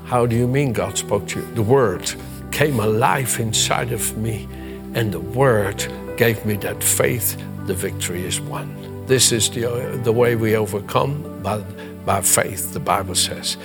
How 0.07 0.27
do 0.27 0.37
you 0.37 0.47
mean 0.47 0.73
God 0.73 0.97
spoke 0.97 1.27
to 1.29 1.41
you? 1.41 1.47
The 1.55 1.63
Word 1.63 2.13
came 2.53 2.79
alive 2.79 3.41
inside 3.41 3.93
of 3.93 4.17
me, 4.17 4.49
and 4.95 5.13
the 5.13 5.21
Word 5.21 5.85
gave 6.17 6.45
me 6.47 6.55
that 6.57 6.83
faith. 6.83 7.37
The 7.67 7.75
victory 7.75 8.25
is 8.25 8.41
won. 8.41 9.05
This 9.07 9.33
is 9.33 9.51
the, 9.51 9.71
uh, 9.71 9.97
the 10.05 10.13
way 10.13 10.37
we 10.37 10.55
overcome 10.55 11.43
by, 11.43 11.59
by 12.05 12.21
faith, 12.21 12.73
the 12.73 12.81
Bible 12.81 13.17
says. 13.17 13.57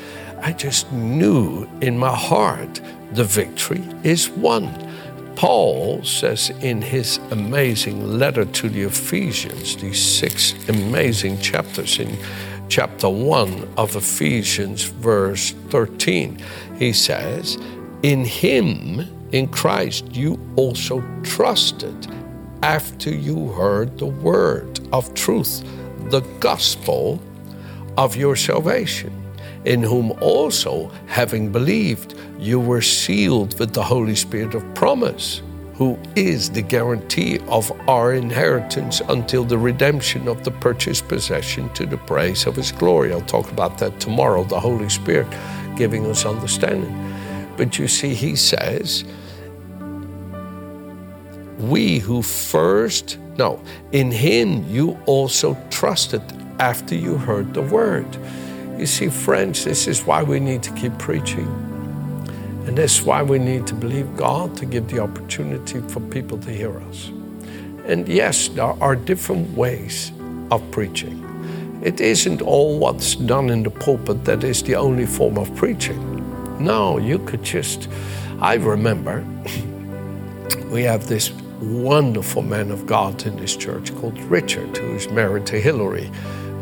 I 0.41 0.53
just 0.53 0.91
knew 0.91 1.69
in 1.81 2.00
my 2.00 2.15
heart 2.15 2.81
the 3.11 3.23
victory 3.23 3.83
is 4.03 4.29
won. 4.29 4.65
Paul 5.35 6.03
says 6.03 6.50
in 6.61 6.81
his 6.81 7.17
amazing 7.31 8.19
letter 8.19 8.45
to 8.45 8.69
the 8.69 8.83
Ephesians, 8.83 9.75
these 9.77 10.01
six 10.01 10.53
amazing 10.69 11.39
chapters 11.39 12.00
in 12.00 12.17
chapter 12.69 13.09
1 13.09 13.73
of 13.77 13.95
Ephesians, 13.95 14.83
verse 14.83 15.51
13, 15.69 16.41
he 16.77 16.93
says, 16.93 17.57
In 18.03 18.23
him, 18.23 19.01
in 19.31 19.47
Christ, 19.47 20.15
you 20.15 20.39
also 20.55 21.03
trusted 21.23 22.07
after 22.63 23.09
you 23.09 23.47
heard 23.50 23.97
the 23.97 24.05
word 24.05 24.79
of 24.93 25.13
truth, 25.13 25.63
the 26.09 26.21
gospel 26.39 27.21
of 27.97 28.15
your 28.15 28.35
salvation, 28.35 29.11
in 29.65 29.84
whom 29.84 30.12
also, 30.22 30.89
having 31.08 31.51
believed, 31.51 32.15
you 32.39 32.60
were 32.60 32.82
sealed 32.82 33.58
with 33.60 33.74
the 33.74 33.84
Holy 33.84 34.15
Spirit 34.15 34.56
of 34.56 34.74
promise 34.74 35.41
who 35.82 35.98
is 36.15 36.51
the 36.51 36.62
guarantee 36.62 37.39
of 37.48 37.72
our 37.89 38.13
inheritance 38.13 39.01
until 39.10 39.44
the 39.44 39.58
redemption 39.58 40.27
of 40.27 40.44
the 40.44 40.51
purchased 40.51 41.08
possession 41.08 41.74
to 41.74 41.88
the 41.88 41.98
praise 41.98 42.46
of 42.46 42.56
His 42.56 42.72
glory. 42.72 43.12
I'll 43.12 43.22
talk 43.22 43.51
about 43.51 43.80
that 43.80 44.00
tomorrow, 44.00 44.44
the 44.44 44.60
Holy 44.60 44.89
Spirit 44.89 45.25
giving 45.75 46.06
us 46.06 46.24
understanding. 46.24 46.94
But 47.58 47.80
you 47.80 47.88
see, 47.88 48.13
He 48.13 48.36
says, 48.36 49.03
We 51.58 51.98
who 51.98 52.22
first, 52.22 53.18
no, 53.39 53.60
in 53.91 54.12
Him 54.12 54.63
you 54.70 55.00
also 55.08 55.58
trusted 55.72 56.22
after 56.60 56.94
you 56.94 57.18
heard 57.18 57.56
the 57.56 57.63
word. 57.63 58.06
You 58.81 58.88
see, 58.88 59.09
friends, 59.09 59.63
this 59.63 59.88
is 59.88 60.07
why 60.07 60.23
we 60.23 60.39
need 60.39 60.63
to 60.63 60.71
keep 60.71 60.97
preaching. 60.97 61.45
And 62.65 62.75
that's 62.75 63.03
why 63.03 63.21
we 63.21 63.38
need 63.38 63.67
to 63.67 63.75
believe 63.75 64.17
God 64.17 64.57
to 64.57 64.65
give 64.65 64.88
the 64.88 64.97
opportunity 64.97 65.81
for 65.81 66.00
people 66.00 66.39
to 66.39 66.50
hear 66.50 66.79
us. 66.89 67.09
And 67.85 68.07
yes, 68.07 68.47
there 68.47 68.73
are 68.81 68.95
different 68.95 69.55
ways 69.55 70.11
of 70.50 70.63
preaching. 70.71 71.19
It 71.83 72.01
isn't 72.01 72.41
all 72.41 72.79
what's 72.79 73.13
done 73.13 73.51
in 73.51 73.61
the 73.61 73.69
pulpit 73.69 74.25
that 74.25 74.43
is 74.43 74.63
the 74.63 74.77
only 74.77 75.05
form 75.05 75.38
of 75.38 75.55
preaching. 75.55 76.01
No, 76.57 76.97
you 76.97 77.19
could 77.19 77.43
just. 77.43 77.88
I 78.39 78.55
remember 78.55 79.23
we 80.71 80.81
have 80.81 81.05
this 81.05 81.31
wonderful 81.61 82.41
man 82.41 82.71
of 82.71 82.88
God 82.88 83.27
in 83.27 83.35
this 83.35 83.55
church 83.55 83.95
called 83.97 84.17
Richard, 84.23 84.75
who 84.75 84.95
is 84.95 85.07
married 85.09 85.45
to 85.45 85.61
Hillary. 85.61 86.09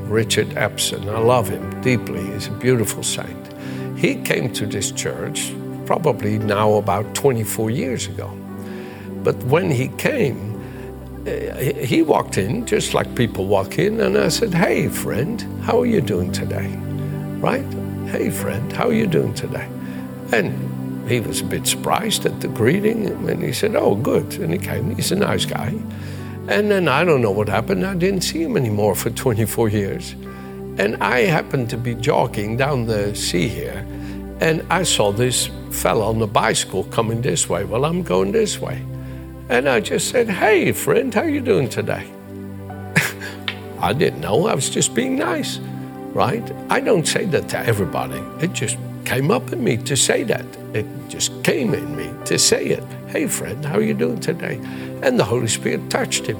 Richard 0.10 0.48
Epson. 0.50 1.08
I 1.08 1.20
love 1.20 1.48
him 1.48 1.82
deeply. 1.82 2.26
He's 2.32 2.48
a 2.48 2.52
beautiful 2.52 3.04
saint. 3.04 3.54
He 3.98 4.16
came 4.16 4.52
to 4.54 4.66
this 4.66 4.92
church 4.92 5.54
probably 5.86 6.40
now 6.40 6.74
about 6.74 7.14
24 7.16 7.70
years 7.70 8.08
ago. 8.08 8.30
But 9.24 9.36
when 9.44 9.70
he 9.70 9.90
came, 9.90 10.60
eh, 11.28 11.86
he 11.86 12.02
walked 12.02 12.38
in 12.38 12.66
just 12.66 12.94
like 12.94 13.14
people 13.16 13.46
walk 13.46 13.78
in, 13.78 14.00
and 14.00 14.18
I 14.18 14.30
said, 14.30 14.54
Hey, 14.54 14.88
friend, 14.88 15.42
how 15.64 15.80
are 15.82 15.86
you 15.86 16.02
doing 16.02 16.32
today? 16.32 16.68
Right? 17.40 17.66
Hey, 18.08 18.32
friend, 18.32 18.72
how 18.74 18.88
are 18.88 18.94
you 18.94 19.08
doing 19.08 19.34
today? 19.34 19.70
And 20.32 21.10
he 21.10 21.20
was 21.20 21.42
a 21.42 21.46
bit 21.46 21.68
surprised 21.68 22.26
at 22.26 22.40
the 22.42 22.48
greeting, 22.48 23.08
and 23.30 23.44
he 23.44 23.54
said, 23.54 23.76
Oh, 23.76 23.96
good. 23.96 24.40
And 24.40 24.54
he 24.54 24.60
came, 24.60 24.96
he's 24.96 25.12
a 25.12 25.16
nice 25.16 25.46
guy. 25.46 25.76
And 26.50 26.72
then 26.72 26.88
I 26.88 27.06
don't 27.06 27.22
know 27.22 27.30
what 27.30 27.48
happened, 27.48 27.86
I 27.86 27.94
didn't 27.94 28.22
see 28.22 28.42
him 28.42 28.58
anymore 28.58 28.96
for 28.96 29.12
24 29.12 29.70
years. 29.70 30.14
And 30.80 30.98
I 31.00 31.20
happened 31.20 31.70
to 31.70 31.78
be 31.78 31.94
jogging 31.94 32.58
down 32.58 32.88
the 32.88 33.14
sea 33.16 33.48
here, 33.48 33.86
and 34.42 34.66
I 34.72 34.82
saw 34.82 35.12
this 35.12 35.52
fella 35.70 36.10
on 36.10 36.18
the 36.18 36.26
bicycle 36.26 36.86
coming 36.86 37.22
this 37.22 37.48
way. 37.48 37.66
Well, 37.66 37.86
I'm 37.86 38.02
going 38.02 38.32
this 38.32 38.58
way. 38.60 38.84
And 39.50 39.70
I 39.70 39.80
just 39.80 40.10
said, 40.10 40.28
Hey, 40.28 40.72
friend, 40.72 41.14
how 41.14 41.24
you 41.24 41.42
doing 41.42 41.70
today? 41.70 42.10
I 43.80 43.94
didn't 43.94 44.22
know. 44.22 44.48
I 44.48 44.56
was 44.56 44.72
just 44.72 44.96
being 44.96 45.18
nice, 45.18 45.60
right? 46.16 46.52
I 46.72 46.80
don't 46.80 47.08
say 47.08 47.26
that 47.26 47.48
to 47.50 47.60
everybody. 47.60 48.24
It 48.44 48.54
just 48.54 48.78
came 49.06 49.30
up 49.30 49.54
in 49.54 49.64
me 49.64 49.78
to 49.78 49.96
say 49.96 50.24
that. 50.24 50.46
It 50.74 50.88
just 51.10 51.44
came 51.44 51.76
in 51.76 51.96
me 51.96 52.10
to 52.26 52.40
say 52.40 52.66
it. 52.70 52.99
Hey, 53.10 53.26
friend, 53.26 53.66
how 53.66 53.78
are 53.78 53.82
you 53.82 53.96
doing 53.96 54.20
today? 54.20 54.60
And 55.02 55.20
the 55.20 55.24
Holy 55.24 55.48
Spirit 55.48 55.90
touched 55.90 56.28
him. 56.28 56.38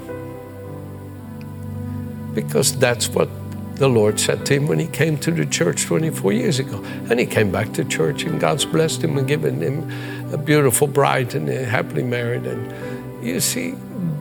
Because 2.36 2.78
that's 2.78 3.10
what 3.10 3.28
the 3.76 3.88
Lord 3.90 4.20
said 4.20 4.46
to 4.46 4.54
him 4.54 4.68
when 4.68 4.78
he 4.78 4.86
came 4.86 5.18
to 5.20 5.32
the 5.32 5.48
church 5.48 5.86
24 5.86 6.32
years 6.32 6.60
ago. 6.60 6.84
And 7.10 7.20
he 7.20 7.26
came 7.26 7.52
back 7.52 7.74
to 7.74 7.84
church, 7.84 8.22
and 8.24 8.40
God's 8.40 8.66
blessed 8.66 9.04
him 9.04 9.18
and 9.18 9.28
given 9.28 9.60
him 9.62 9.90
a 10.32 10.38
beautiful 10.38 10.86
bride 10.86 11.34
and 11.34 11.50
happily 11.50 12.04
married. 12.04 12.46
And 12.46 13.26
you 13.26 13.40
see, 13.40 13.74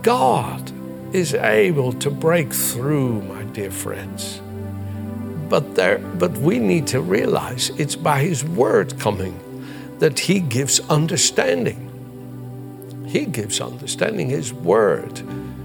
God 0.02 0.72
is 1.12 1.34
able 1.34 1.92
to 1.94 2.10
break 2.10 2.54
through, 2.54 3.22
my 3.22 3.42
dear 3.44 3.70
friends. 3.70 4.40
But, 5.50 5.74
there, 5.74 5.98
but 5.98 6.32
we 6.38 6.58
need 6.58 6.86
to 6.88 7.02
realize 7.02 7.70
it's 7.78 7.96
by 7.96 8.20
His 8.20 8.44
Word 8.44 8.98
coming 8.98 9.38
that 9.98 10.18
He 10.18 10.40
gives 10.40 10.80
understanding. 10.88 11.87
He 13.08 13.24
gives 13.24 13.60
understanding, 13.60 14.28
His 14.28 14.52
Word. 14.52 15.22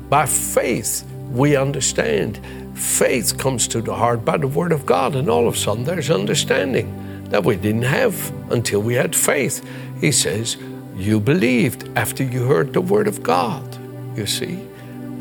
By 0.09 0.25
faith, 0.25 1.03
we 1.29 1.57
understand 1.57 2.39
faith 2.73 3.38
comes 3.38 3.67
to 3.67 3.81
the 3.81 3.93
heart 3.93 4.23
by 4.23 4.38
the 4.38 4.47
Word 4.47 4.71
of 4.71 4.85
God, 4.85 5.15
and 5.15 5.29
all 5.29 5.47
of 5.47 5.55
a 5.55 5.57
sudden 5.57 5.83
there's 5.83 6.09
understanding 6.09 7.25
that 7.29 7.43
we 7.43 7.57
didn't 7.57 7.83
have 7.83 8.31
until 8.50 8.81
we 8.81 8.93
had 8.93 9.13
faith. 9.13 9.67
He 10.00 10.12
says, 10.12 10.55
You 10.95 11.19
believed 11.19 11.89
after 11.97 12.23
you 12.23 12.45
heard 12.45 12.71
the 12.71 12.81
Word 12.81 13.07
of 13.07 13.21
God, 13.23 13.77
you 14.17 14.25
see. 14.25 14.53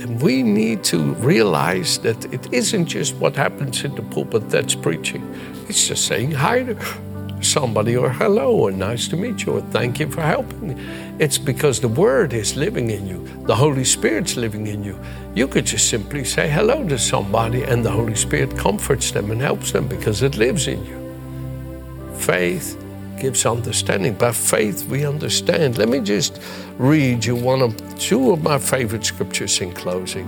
And 0.03 0.21
we 0.23 0.43
need 0.43 0.85
to 0.85 1.15
realize 1.15 1.99
that 1.99 2.33
it 2.33 2.53
isn't 2.53 2.87
just 2.87 3.17
what 3.17 3.35
happens 3.35 3.83
in 3.83 3.95
the 3.97 4.03
pulpit 4.03 4.49
that's 4.49 4.75
preaching, 4.77 5.23
it's 5.69 5.89
just 5.89 6.07
saying 6.07 6.33
hi 6.33 6.63
to 6.63 6.75
somebody 7.43 7.97
or 7.97 8.11
hello 8.11 8.55
or 8.55 8.71
nice 8.71 9.09
to 9.09 9.17
meet 9.17 9.45
you 9.45 9.55
or 9.55 9.61
thank 9.61 10.01
you 10.01 10.09
for 10.09 10.23
helping 10.23 10.69
me. 10.69 11.15
It's 11.19 11.39
because 11.39 11.81
the 11.81 11.89
Word 11.89 12.33
is 12.33 12.57
living 12.57 12.91
in 12.91 13.07
you, 13.07 13.27
the 13.47 13.55
Holy 13.55 13.85
Spirit's 13.85 14.37
living 14.37 14.67
in 14.67 14.83
you. 14.83 14.99
You 15.35 15.49
could 15.49 15.67
just 15.67 15.89
simply 15.89 16.25
say 16.25 16.49
hello 16.49 16.87
to 16.89 16.99
somebody 16.99 17.63
and 17.63 17.85
the 17.85 17.91
Holy 17.91 18.15
Spirit 18.15 18.57
comforts 18.57 19.11
them 19.11 19.31
and 19.31 19.41
helps 19.41 19.73
them 19.73 19.89
because 19.89 20.23
it 20.23 20.37
lives 20.37 20.69
in 20.69 20.85
you. 20.85 20.99
Faith 22.17 22.79
gives 23.21 23.47
understanding. 23.47 24.15
By 24.15 24.33
faith, 24.33 24.85
we 24.89 25.07
understand. 25.07 25.79
Let 25.79 25.89
me 25.89 26.01
just 26.01 26.41
read 26.77 27.25
you 27.25 27.37
one 27.37 27.63
of 27.63 27.99
two 27.99 28.33
of 28.33 28.43
my 28.43 28.59
favorite 28.59 29.05
scriptures 29.05 29.61
in 29.61 29.73
closing. 29.73 30.27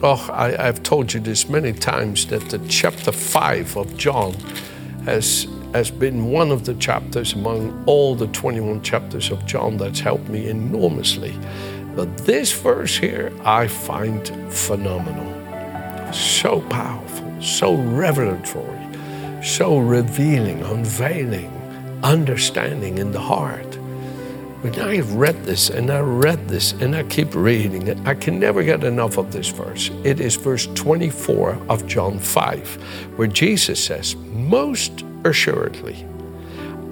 Oh, 0.00 0.30
I, 0.32 0.50
have 0.62 0.84
told 0.84 1.12
you 1.12 1.18
this 1.18 1.48
many 1.48 1.72
times 1.72 2.26
that 2.26 2.48
the 2.50 2.60
chapter 2.68 3.10
5 3.10 3.76
of 3.76 3.96
John 3.96 4.32
has 5.04 5.48
has 5.74 5.90
been 5.90 6.26
one 6.26 6.50
of 6.50 6.64
the 6.64 6.74
chapters 6.74 7.34
among 7.34 7.84
all 7.86 8.14
the 8.14 8.26
21 8.28 8.82
chapters 8.82 9.30
of 9.30 9.44
John 9.46 9.76
that's 9.76 10.00
helped 10.00 10.28
me 10.28 10.48
enormously. 10.48 11.38
But 11.94 12.16
this 12.18 12.52
verse 12.52 12.96
here 12.96 13.32
I 13.44 13.66
find 13.66 14.26
phenomenal. 14.52 16.12
So 16.12 16.60
powerful, 16.70 17.42
so 17.42 17.74
revelatory, 17.74 18.78
so 19.42 19.78
revealing, 19.78 20.62
unveiling, 20.62 21.50
understanding 22.02 22.98
in 22.98 23.12
the 23.12 23.20
heart. 23.20 23.74
When 24.60 24.74
I 24.80 24.96
have 24.96 25.12
read 25.14 25.44
this 25.44 25.70
and 25.70 25.88
I 25.88 26.00
read 26.00 26.48
this 26.48 26.72
and 26.72 26.96
I 26.96 27.04
keep 27.04 27.32
reading 27.34 27.86
it, 27.86 27.98
I 28.04 28.14
can 28.14 28.40
never 28.40 28.64
get 28.64 28.82
enough 28.82 29.16
of 29.16 29.32
this 29.32 29.48
verse. 29.48 29.90
It 30.02 30.18
is 30.18 30.34
verse 30.34 30.66
24 30.74 31.60
of 31.68 31.86
John 31.86 32.18
5, 32.18 33.14
where 33.16 33.28
Jesus 33.28 33.84
says, 33.84 34.16
Most 34.16 35.04
assuredly, 35.24 36.06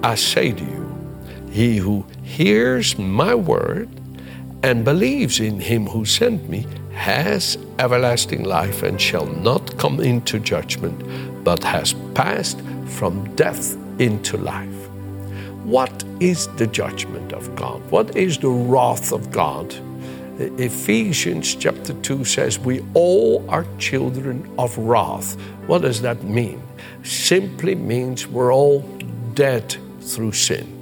I 0.03 0.15
say 0.15 0.51
to 0.51 0.63
you, 0.63 0.87
he 1.49 1.77
who 1.77 2.05
hears 2.23 2.97
my 2.97 3.33
word 3.33 3.89
and 4.63 4.83
believes 4.83 5.39
in 5.39 5.59
him 5.59 5.87
who 5.87 6.05
sent 6.05 6.49
me 6.49 6.65
has 6.93 7.57
everlasting 7.79 8.43
life 8.43 8.83
and 8.83 8.99
shall 8.99 9.25
not 9.25 9.77
come 9.77 9.99
into 9.99 10.39
judgment, 10.39 11.43
but 11.43 11.63
has 11.63 11.93
passed 12.15 12.59
from 12.85 13.33
death 13.35 13.77
into 13.99 14.37
life. 14.37 14.89
What 15.63 16.03
is 16.19 16.47
the 16.57 16.67
judgment 16.67 17.33
of 17.33 17.55
God? 17.55 17.81
What 17.91 18.15
is 18.15 18.37
the 18.37 18.49
wrath 18.49 19.11
of 19.11 19.31
God? 19.31 19.73
Ephesians 20.39 21.55
chapter 21.55 21.93
2 21.93 22.23
says, 22.23 22.59
We 22.59 22.85
all 22.93 23.43
are 23.49 23.65
children 23.79 24.53
of 24.59 24.77
wrath. 24.77 25.33
What 25.65 25.81
does 25.81 26.01
that 26.01 26.23
mean? 26.23 26.61
Simply 27.03 27.73
means 27.73 28.27
we're 28.27 28.53
all 28.53 28.81
dead 29.33 29.75
through 30.01 30.33
sin. 30.33 30.73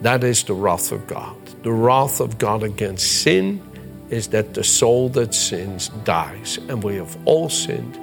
That 0.00 0.24
is 0.24 0.42
the 0.44 0.54
wrath 0.54 0.90
of 0.90 1.06
God. 1.06 1.36
The 1.62 1.72
wrath 1.72 2.20
of 2.20 2.38
God 2.38 2.62
against 2.62 3.22
sin 3.22 3.62
is 4.08 4.28
that 4.28 4.54
the 4.54 4.64
soul 4.64 5.10
that 5.10 5.34
sins 5.34 5.90
dies. 6.04 6.58
And 6.68 6.82
we 6.82 6.96
have 6.96 7.16
all 7.26 7.50
sinned, 7.50 7.96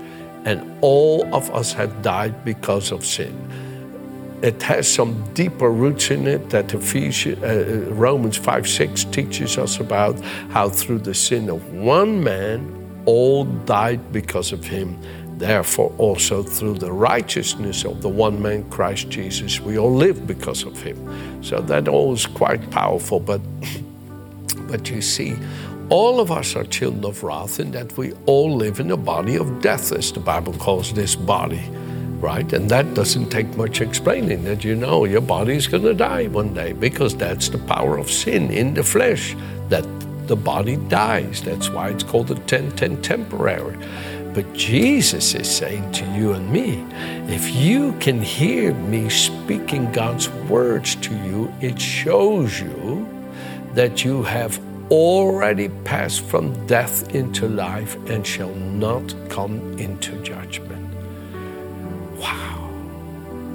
and 0.45 0.77
all 0.81 1.25
of 1.33 1.49
us 1.49 1.73
have 1.73 2.03
died 2.03 2.45
because 2.45 2.91
of 2.91 3.03
sin 3.03 3.35
it 4.41 4.61
has 4.61 4.91
some 4.91 5.33
deeper 5.33 5.71
roots 5.71 6.11
in 6.11 6.27
it 6.27 6.49
that 6.51 6.73
Ephesians, 6.73 7.41
uh, 7.41 7.87
uh, 7.89 7.93
Romans 7.93 8.37
5 8.37 8.67
6 8.67 9.05
teaches 9.05 9.57
us 9.57 9.79
about 9.79 10.19
how 10.49 10.69
through 10.69 10.99
the 10.99 11.13
sin 11.13 11.49
of 11.49 11.73
one 11.73 12.23
man, 12.23 12.73
all 13.05 13.45
died 13.45 14.11
because 14.11 14.51
of 14.51 14.63
him. 14.63 14.99
Therefore, 15.37 15.93
also 15.97 16.43
through 16.43 16.75
the 16.75 16.91
righteousness 16.91 17.85
of 17.85 18.01
the 18.01 18.09
one 18.09 18.41
man, 18.41 18.69
Christ 18.69 19.09
Jesus, 19.09 19.59
we 19.59 19.77
all 19.77 19.93
live 19.93 20.27
because 20.27 20.63
of 20.63 20.81
him. 20.81 21.43
So 21.43 21.59
that 21.61 21.87
all 21.87 22.13
is 22.13 22.25
quite 22.25 22.69
powerful. 22.69 23.19
But, 23.19 23.41
but 24.67 24.89
you 24.89 25.01
see, 25.01 25.35
all 25.89 26.19
of 26.19 26.31
us 26.31 26.55
are 26.55 26.63
children 26.65 27.05
of 27.05 27.23
wrath 27.23 27.59
in 27.59 27.71
that 27.71 27.97
we 27.97 28.13
all 28.25 28.55
live 28.55 28.79
in 28.79 28.91
a 28.91 28.97
body 28.97 29.37
of 29.37 29.61
death, 29.61 29.91
as 29.91 30.11
the 30.11 30.19
Bible 30.19 30.53
calls 30.53 30.93
this 30.93 31.15
body 31.15 31.63
right? 32.19 32.51
And 32.53 32.69
that 32.69 32.93
doesn't 32.93 33.29
take 33.29 33.55
much 33.55 33.81
explaining 33.81 34.43
that 34.45 34.63
you 34.63 34.75
know 34.75 35.05
your 35.05 35.21
body's 35.21 35.67
going 35.67 35.83
to 35.83 35.93
die 35.93 36.27
one 36.27 36.53
day 36.53 36.73
because 36.73 37.15
that's 37.15 37.49
the 37.49 37.57
power 37.59 37.97
of 37.97 38.11
sin 38.11 38.51
in 38.51 38.73
the 38.73 38.83
flesh, 38.83 39.35
that 39.69 39.85
the 40.27 40.35
body 40.35 40.75
dies. 40.75 41.41
That's 41.41 41.69
why 41.69 41.89
it's 41.89 42.03
called 42.03 42.27
the 42.27 42.35
10 42.35 42.71
10 42.71 43.01
temporary. 43.01 43.77
But 44.33 44.53
Jesus 44.53 45.33
is 45.33 45.49
saying 45.49 45.91
to 45.93 46.05
you 46.13 46.33
and 46.33 46.51
me, 46.51 46.85
if 47.33 47.55
you 47.55 47.93
can 47.93 48.21
hear 48.21 48.73
me 48.73 49.09
speaking 49.09 49.91
God's 49.91 50.29
words 50.49 50.95
to 50.97 51.15
you, 51.25 51.51
it 51.59 51.81
shows 51.81 52.59
you 52.59 53.07
that 53.73 54.05
you 54.05 54.23
have 54.23 54.59
already 54.91 55.69
passed 55.83 56.21
from 56.21 56.67
death 56.67 57.15
into 57.15 57.47
life 57.47 57.95
and 58.09 58.25
shall 58.25 58.53
not 58.53 59.15
come 59.29 59.59
into 59.79 60.11
judgment. 60.21 60.76
Wow. 62.17 62.69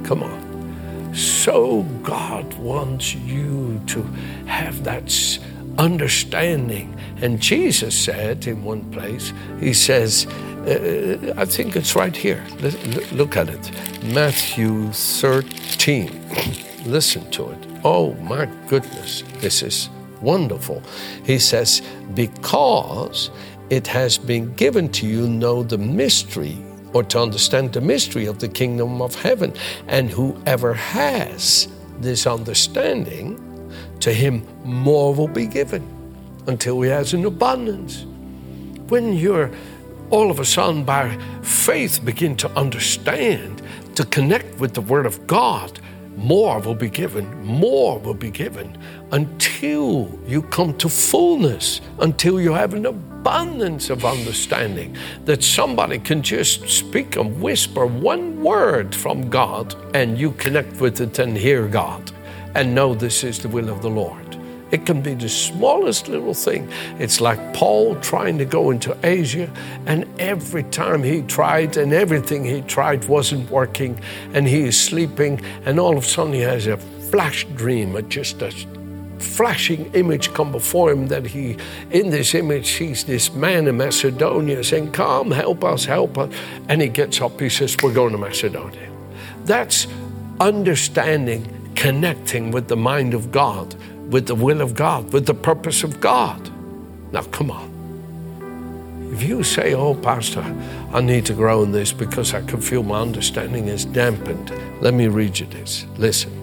Come 0.05 0.23
on. 0.23 1.15
So 1.15 1.83
God 2.03 2.53
wants 2.55 3.15
you 3.15 3.81
to 3.89 4.03
have 4.47 4.85
that 4.85 5.39
understanding. 5.79 6.99
And 7.21 7.41
Jesus 7.41 7.97
said 7.97 8.47
in 8.47 8.65
one 8.65 8.91
place, 8.91 9.33
He 9.61 9.75
says, 9.75 10.27
uh, 10.67 11.35
I 11.37 11.45
think 11.45 11.77
it's 11.77 11.95
right 11.97 12.17
here. 12.17 12.45
Look 13.13 13.37
at 13.37 13.49
it. 13.49 13.71
Matthew 14.05 14.93
13. 14.93 16.21
Listen 16.87 17.31
to 17.33 17.51
it. 17.51 17.59
Oh 17.85 18.15
my 18.15 18.47
goodness, 18.69 19.25
this 19.41 19.63
is 19.63 19.89
wonderful. 20.21 20.83
He 21.25 21.39
says, 21.39 21.83
Because 22.15 23.31
it 23.71 23.87
has 23.89 24.19
been 24.19 24.55
given 24.55 24.89
to 24.93 25.07
you 25.07 25.29
know 25.29 25.63
the 25.63 25.79
mystery 25.79 26.57
or 26.93 27.03
to 27.05 27.21
understand 27.21 27.73
the 27.73 27.81
mystery 27.81 28.27
of 28.27 28.39
the 28.39 28.49
kingdom 28.49 29.01
of 29.01 29.15
heaven. 29.15 29.53
And 29.89 30.11
whoever 30.11 30.75
has 30.75 31.69
this 31.99 32.27
understanding, 32.27 33.39
to 34.01 34.13
him 34.13 34.47
more 34.65 35.15
will 35.15 35.29
be 35.29 35.47
given 35.47 35.87
until 36.47 36.81
he 36.83 36.91
has 36.91 37.15
an 37.15 37.25
abundance. 37.25 38.05
When 38.89 39.13
you're 39.13 39.51
all 40.11 40.31
of 40.31 40.41
a 40.41 40.45
sudden 40.45 40.85
by 40.85 41.17
faith 41.43 42.05
begin 42.05 42.37
to 42.37 42.51
understand, 42.51 43.63
to 43.95 44.05
connect 44.05 44.59
with 44.59 44.75
the 44.75 44.81
Word 44.81 45.07
of 45.07 45.27
God, 45.27 45.81
more 46.17 46.61
will 46.61 46.75
be 46.75 46.89
given, 46.89 47.45
more 47.45 47.99
will 47.99 48.15
be 48.15 48.31
given 48.31 48.77
until 49.13 50.19
you 50.27 50.43
come 50.43 50.77
to 50.79 50.89
fullness, 50.89 51.81
until 52.01 52.41
you 52.41 52.53
have 52.53 52.75
an 52.75 52.87
abundance 52.87 53.91
of 53.91 54.05
understanding 54.05 54.97
that 55.25 55.43
somebody 55.43 55.99
can 55.99 56.23
just 56.23 56.69
speak 56.69 57.17
and 57.17 57.41
whisper 57.41 57.87
one 57.87 58.43
word 58.43 58.95
from 58.95 59.31
God 59.31 59.75
and 59.95 60.19
you 60.19 60.33
connect 60.33 60.81
with 60.81 61.01
it 61.01 61.19
and 61.19 61.37
hear 61.37 61.67
God 61.67 62.13
and 62.55 62.75
know 62.75 62.95
this 62.95 63.25
is 63.25 63.39
the 63.39 63.49
will 63.49 63.69
of 63.69 63.83
the 63.83 63.91
Lord. 63.91 64.22
It 64.73 64.87
can 64.87 65.03
be 65.03 65.15
the 65.15 65.29
smallest 65.29 66.09
little 66.09 66.35
thing. 66.35 66.69
It's 66.99 67.21
like 67.21 67.55
Paul 67.55 67.95
trying 68.01 68.39
to 68.39 68.45
go 68.45 68.71
into 68.71 68.97
Asia, 69.05 69.53
and 69.87 70.09
every 70.19 70.65
time 70.65 71.03
he 71.03 71.23
tried, 71.23 71.77
and 71.77 71.93
everything 71.93 72.45
he 72.45 72.63
tried 72.63 73.05
wasn't 73.05 73.51
working, 73.51 74.01
and 74.33 74.49
he 74.49 74.63
is 74.63 74.81
sleeping, 74.81 75.41
and 75.67 75.79
all 75.79 75.97
of 75.97 76.05
a 76.05 76.07
sudden 76.07 76.33
he 76.33 76.41
has 76.41 76.67
a 76.67 76.79
flash 76.79 77.45
dream, 77.55 78.09
just 78.09 78.41
a 78.41 78.51
flashing 79.23 79.93
image 79.95 80.33
come 80.33 80.51
before 80.51 80.91
him 80.91 81.07
that 81.09 81.27
he, 81.27 81.57
in 81.91 82.11
this 82.11 82.35
image, 82.35 82.77
sees 82.79 83.05
this 83.05 83.33
man 83.33 83.69
in 83.69 83.77
Macedonia 83.77 84.65
saying, 84.65 84.93
Come, 84.93 85.31
help 85.31 85.65
us, 85.65 85.85
help 85.85 86.19
us. 86.19 86.33
And 86.69 86.83
he 86.83 86.89
gets 86.89 87.21
up, 87.21 87.39
he 87.41 87.49
says, 87.49 87.77
We're 87.83 87.93
going 87.93 88.13
to 88.13 88.19
Macedonia. 88.19 88.91
That's 89.45 89.87
understanding, 90.41 91.62
connecting 91.75 92.51
with 92.51 92.69
the 92.69 92.77
mind 92.77 93.15
of 93.15 93.33
God 93.33 93.75
with 94.13 94.27
the 94.27 94.35
will 94.35 94.61
of 94.61 94.75
God, 94.75 95.11
with 95.13 95.25
the 95.25 95.35
purpose 95.35 95.83
of 95.83 95.99
God. 95.99 96.51
Now, 97.13 97.23
come 97.23 97.51
on. 97.51 97.71
If 99.13 99.23
you 99.23 99.43
say, 99.43 99.75
Oh, 99.75 99.95
Pastor, 99.95 100.45
I 100.93 101.01
need 101.01 101.27
to 101.27 101.35
grow 101.35 101.63
in 101.63 101.73
this 101.73 101.93
because 101.93 102.35
I 102.35 102.43
can 102.43 102.61
feel 102.61 102.83
my 102.83 103.01
understanding 103.01 103.69
is 103.69 103.87
dampened, 103.87 104.53
let 104.83 104.95
me 104.95 105.09
read 105.09 105.39
you 105.39 105.47
this. 105.47 105.87
Listen. 105.97 106.39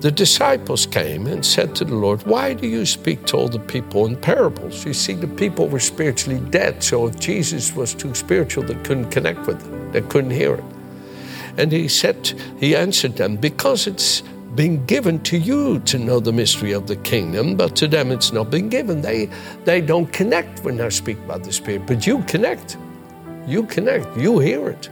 The 0.00 0.10
disciples 0.10 0.86
came 0.86 1.26
and 1.26 1.44
said 1.44 1.76
to 1.76 1.84
the 1.84 1.94
Lord, 1.94 2.22
Why 2.26 2.54
do 2.54 2.66
you 2.66 2.86
speak 2.86 3.26
to 3.26 3.36
all 3.36 3.48
the 3.48 3.58
people 3.58 4.06
in 4.06 4.16
parables? 4.16 4.86
You 4.86 4.94
see, 4.94 5.12
the 5.12 5.26
people 5.26 5.68
were 5.68 5.80
spiritually 5.80 6.40
dead, 6.50 6.82
so 6.82 7.06
if 7.06 7.20
Jesus 7.20 7.74
was 7.74 7.92
too 7.92 8.14
spiritual, 8.14 8.62
they 8.62 8.76
couldn't 8.76 9.10
connect 9.10 9.40
with 9.46 9.60
it, 9.60 9.92
they 9.92 10.00
couldn't 10.00 10.30
hear 10.30 10.54
it. 10.54 10.64
And 11.58 11.70
he 11.70 11.86
said, 11.88 12.32
He 12.58 12.74
answered 12.74 13.16
them, 13.16 13.36
Because 13.36 13.86
it's 13.86 14.22
been 14.54 14.84
given 14.86 15.20
to 15.22 15.38
you 15.38 15.78
to 15.80 15.98
know 15.98 16.20
the 16.20 16.32
mystery 16.32 16.72
of 16.72 16.86
the 16.86 16.96
kingdom, 16.96 17.56
but 17.56 17.76
to 17.76 17.88
them 17.88 18.10
it's 18.10 18.32
not 18.32 18.50
been 18.50 18.68
given. 18.68 19.00
They, 19.00 19.28
they 19.64 19.80
don't 19.80 20.12
connect 20.12 20.64
when 20.64 20.80
I 20.80 20.88
speak 20.88 21.18
about 21.18 21.44
the 21.44 21.52
Spirit, 21.52 21.86
but 21.86 22.06
you 22.06 22.22
connect. 22.24 22.76
You 23.46 23.64
connect, 23.64 24.16
you 24.16 24.38
hear 24.38 24.68
it. 24.68 24.88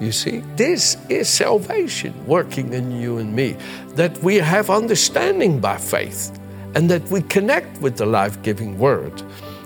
You 0.00 0.12
see, 0.12 0.38
this 0.56 0.96
is 1.10 1.28
salvation 1.28 2.14
working 2.26 2.72
in 2.72 2.90
you 2.90 3.18
and 3.18 3.34
me, 3.34 3.56
that 3.96 4.16
we 4.18 4.36
have 4.36 4.70
understanding 4.70 5.60
by 5.60 5.76
faith 5.76 6.38
and 6.74 6.90
that 6.90 7.02
we 7.10 7.20
connect 7.22 7.80
with 7.82 7.96
the 7.96 8.06
life 8.06 8.40
giving 8.42 8.78
word. 8.78 9.22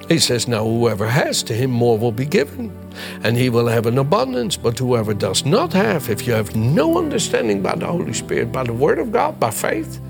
He 0.09 0.19
says, 0.19 0.47
Now 0.47 0.65
whoever 0.65 1.07
has 1.07 1.43
to 1.45 1.55
him 1.55 1.71
more 1.71 1.99
will 1.99 2.13
be 2.13 2.27
given, 2.27 2.71
and 3.23 3.37
he 3.37 3.49
will 3.49 3.69
have 3.69 3.87
an 3.87 3.99
abundance. 3.99 4.57
But 4.57 4.79
whoever 4.79 5.15
does 5.15 5.45
not 5.45 5.73
have, 5.73 6.11
if 6.11 6.27
you 6.27 6.35
have 6.35 6.55
no 6.55 6.99
understanding 6.99 7.63
by 7.63 7.77
the 7.77 7.87
Holy 7.87 8.13
Spirit, 8.13 8.53
by 8.53 8.65
the 8.65 8.73
Word 8.73 8.99
of 8.99 9.13
God, 9.13 9.41
by 9.41 9.51
faith, 9.51 10.01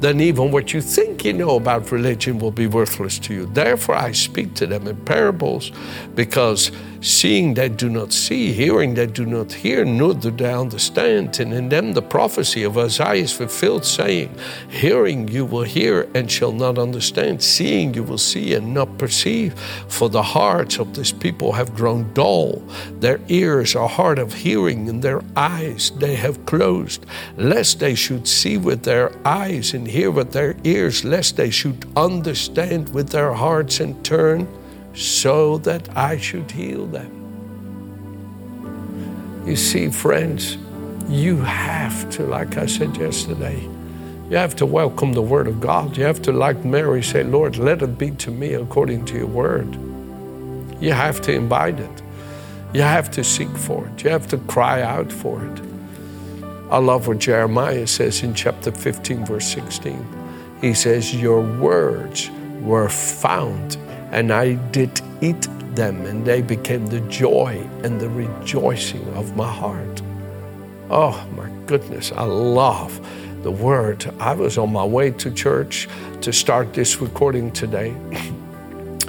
then 0.00 0.20
even 0.20 0.50
what 0.50 0.72
you 0.72 0.80
think 0.80 1.24
you 1.24 1.32
know 1.32 1.56
about 1.56 1.92
religion 1.92 2.38
will 2.38 2.50
be 2.50 2.66
worthless 2.66 3.18
to 3.20 3.34
you. 3.34 3.46
Therefore, 3.46 3.96
I 3.96 4.12
speak 4.12 4.54
to 4.54 4.66
them 4.66 4.86
in 4.86 4.96
parables, 5.04 5.72
because 6.14 6.70
seeing 7.00 7.54
they 7.54 7.68
do 7.68 7.88
not 7.88 8.12
see, 8.12 8.52
hearing 8.52 8.94
they 8.94 9.06
do 9.06 9.24
not 9.24 9.52
hear, 9.52 9.84
nor 9.84 10.14
do 10.14 10.30
they 10.30 10.52
understand. 10.52 11.38
And 11.40 11.52
in 11.52 11.68
them 11.68 11.92
the 11.92 12.02
prophecy 12.02 12.62
of 12.62 12.76
Isaiah 12.76 13.22
is 13.22 13.32
fulfilled, 13.32 13.84
saying, 13.84 14.34
Hearing 14.68 15.28
you 15.28 15.44
will 15.44 15.62
hear 15.62 16.08
and 16.14 16.30
shall 16.30 16.52
not 16.52 16.78
understand, 16.78 17.42
seeing 17.42 17.94
you 17.94 18.02
will 18.02 18.18
see 18.18 18.54
and 18.54 18.74
not 18.74 18.98
perceive. 18.98 19.58
For 19.88 20.08
the 20.08 20.22
hearts 20.22 20.78
of 20.78 20.94
this 20.94 21.12
people 21.12 21.52
have 21.52 21.74
grown 21.74 22.12
dull, 22.12 22.62
their 22.98 23.20
ears 23.28 23.74
are 23.74 23.88
hard 23.88 24.18
of 24.18 24.34
hearing, 24.34 24.88
and 24.88 25.02
their 25.02 25.22
eyes 25.36 25.90
they 25.98 26.14
have 26.16 26.44
closed, 26.46 27.06
lest 27.36 27.80
they 27.80 27.94
should 27.94 28.28
see 28.28 28.58
with 28.58 28.82
their 28.82 29.12
eyes 29.24 29.74
and 29.74 29.86
hear 29.86 30.10
with 30.10 30.32
their 30.32 30.56
ears, 30.64 31.04
lest 31.04 31.36
they 31.36 31.50
should 31.50 31.86
understand 31.96 32.88
with 32.90 33.08
their 33.10 33.32
hearts 33.32 33.80
and 33.80 34.04
turn 34.04 34.46
so 35.00 35.56
that 35.58 35.96
I 35.96 36.18
should 36.18 36.50
heal 36.50 36.86
them. 36.86 37.16
You 39.46 39.56
see, 39.56 39.88
friends, 39.88 40.58
you 41.08 41.38
have 41.38 42.10
to, 42.10 42.24
like 42.24 42.58
I 42.58 42.66
said 42.66 42.96
yesterday, 42.96 43.66
you 44.28 44.36
have 44.36 44.54
to 44.56 44.66
welcome 44.66 45.14
the 45.14 45.22
Word 45.22 45.48
of 45.48 45.58
God. 45.58 45.96
You 45.96 46.04
have 46.04 46.20
to, 46.22 46.32
like 46.32 46.64
Mary, 46.64 47.02
say, 47.02 47.24
Lord, 47.24 47.56
let 47.56 47.80
it 47.82 47.96
be 47.98 48.10
to 48.12 48.30
me 48.30 48.52
according 48.54 49.06
to 49.06 49.16
your 49.16 49.26
Word. 49.26 49.74
You 50.80 50.92
have 50.92 51.20
to 51.22 51.32
invite 51.32 51.80
it. 51.80 52.02
You 52.74 52.82
have 52.82 53.10
to 53.12 53.24
seek 53.24 53.48
for 53.56 53.86
it. 53.88 54.04
You 54.04 54.10
have 54.10 54.28
to 54.28 54.38
cry 54.38 54.82
out 54.82 55.10
for 55.10 55.42
it. 55.44 55.60
I 56.70 56.78
love 56.78 57.08
what 57.08 57.18
Jeremiah 57.18 57.86
says 57.86 58.22
in 58.22 58.34
chapter 58.34 58.70
15, 58.70 59.26
verse 59.26 59.46
16. 59.48 60.06
He 60.60 60.74
says, 60.74 61.14
Your 61.14 61.40
words 61.40 62.30
were 62.60 62.88
found, 62.88 63.76
and 64.12 64.32
I 64.32 64.54
did 64.72 65.00
eat 65.20 65.48
them, 65.74 66.04
and 66.06 66.24
they 66.24 66.42
became 66.42 66.86
the 66.86 67.00
joy 67.02 67.68
and 67.84 68.00
the 68.00 68.08
rejoicing 68.08 69.06
of 69.14 69.36
my 69.36 69.50
heart. 69.50 70.02
Oh 70.90 71.24
my 71.36 71.48
goodness, 71.66 72.12
I 72.12 72.24
love 72.24 73.00
the 73.42 73.50
word. 73.50 74.12
I 74.18 74.34
was 74.34 74.58
on 74.58 74.72
my 74.72 74.84
way 74.84 75.10
to 75.12 75.30
church 75.30 75.88
to 76.20 76.32
start 76.32 76.74
this 76.74 77.00
recording 77.00 77.52
today. 77.52 77.90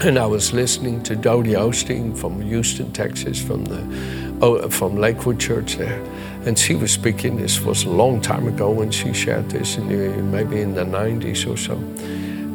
and 0.03 0.17
I 0.17 0.25
was 0.25 0.53
listening 0.53 1.03
to 1.03 1.15
Dodie 1.15 1.53
Osteen 1.53 2.17
from 2.17 2.41
Houston, 2.41 2.91
Texas, 2.91 3.41
from 3.41 3.65
the 3.65 4.37
oh, 4.41 4.69
from 4.69 4.95
Lakewood 4.95 5.39
Church 5.39 5.75
there, 5.75 6.01
and 6.45 6.57
she 6.57 6.75
was 6.75 6.91
speaking. 6.91 7.37
This 7.37 7.61
was 7.61 7.83
a 7.83 7.89
long 7.89 8.19
time 8.21 8.47
ago 8.47 8.71
when 8.71 8.89
she 8.89 9.13
shared 9.13 9.49
this, 9.49 9.77
in 9.77 10.31
maybe 10.31 10.61
in 10.61 10.73
the 10.73 10.83
'90s 10.83 11.51
or 11.51 11.57
so, 11.57 11.75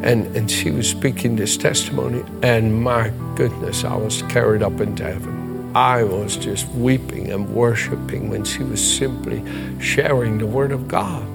and 0.06 0.36
and 0.36 0.48
she 0.48 0.70
was 0.70 0.88
speaking 0.88 1.34
this 1.34 1.56
testimony. 1.56 2.22
And 2.42 2.82
my 2.82 3.10
goodness, 3.34 3.84
I 3.84 3.96
was 3.96 4.22
carried 4.22 4.62
up 4.62 4.80
into 4.80 5.02
heaven. 5.02 5.72
I 5.74 6.04
was 6.04 6.36
just 6.36 6.66
weeping 6.68 7.32
and 7.32 7.48
worshiping 7.50 8.30
when 8.30 8.44
she 8.44 8.62
was 8.62 8.80
simply 8.80 9.42
sharing 9.80 10.38
the 10.38 10.46
Word 10.46 10.72
of 10.72 10.86
God. 10.86 11.26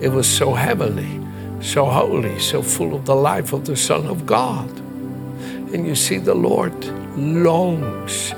It 0.00 0.08
was 0.08 0.28
so 0.28 0.54
heavenly, 0.54 1.20
so 1.62 1.84
holy, 1.86 2.38
so 2.40 2.62
full 2.62 2.94
of 2.94 3.06
the 3.06 3.14
life 3.14 3.52
of 3.52 3.64
the 3.64 3.76
Son 3.76 4.06
of 4.06 4.26
God. 4.26 4.68
And 5.72 5.86
you 5.86 5.94
see, 5.94 6.18
the 6.18 6.34
Lord 6.34 6.74
longs 7.16 8.34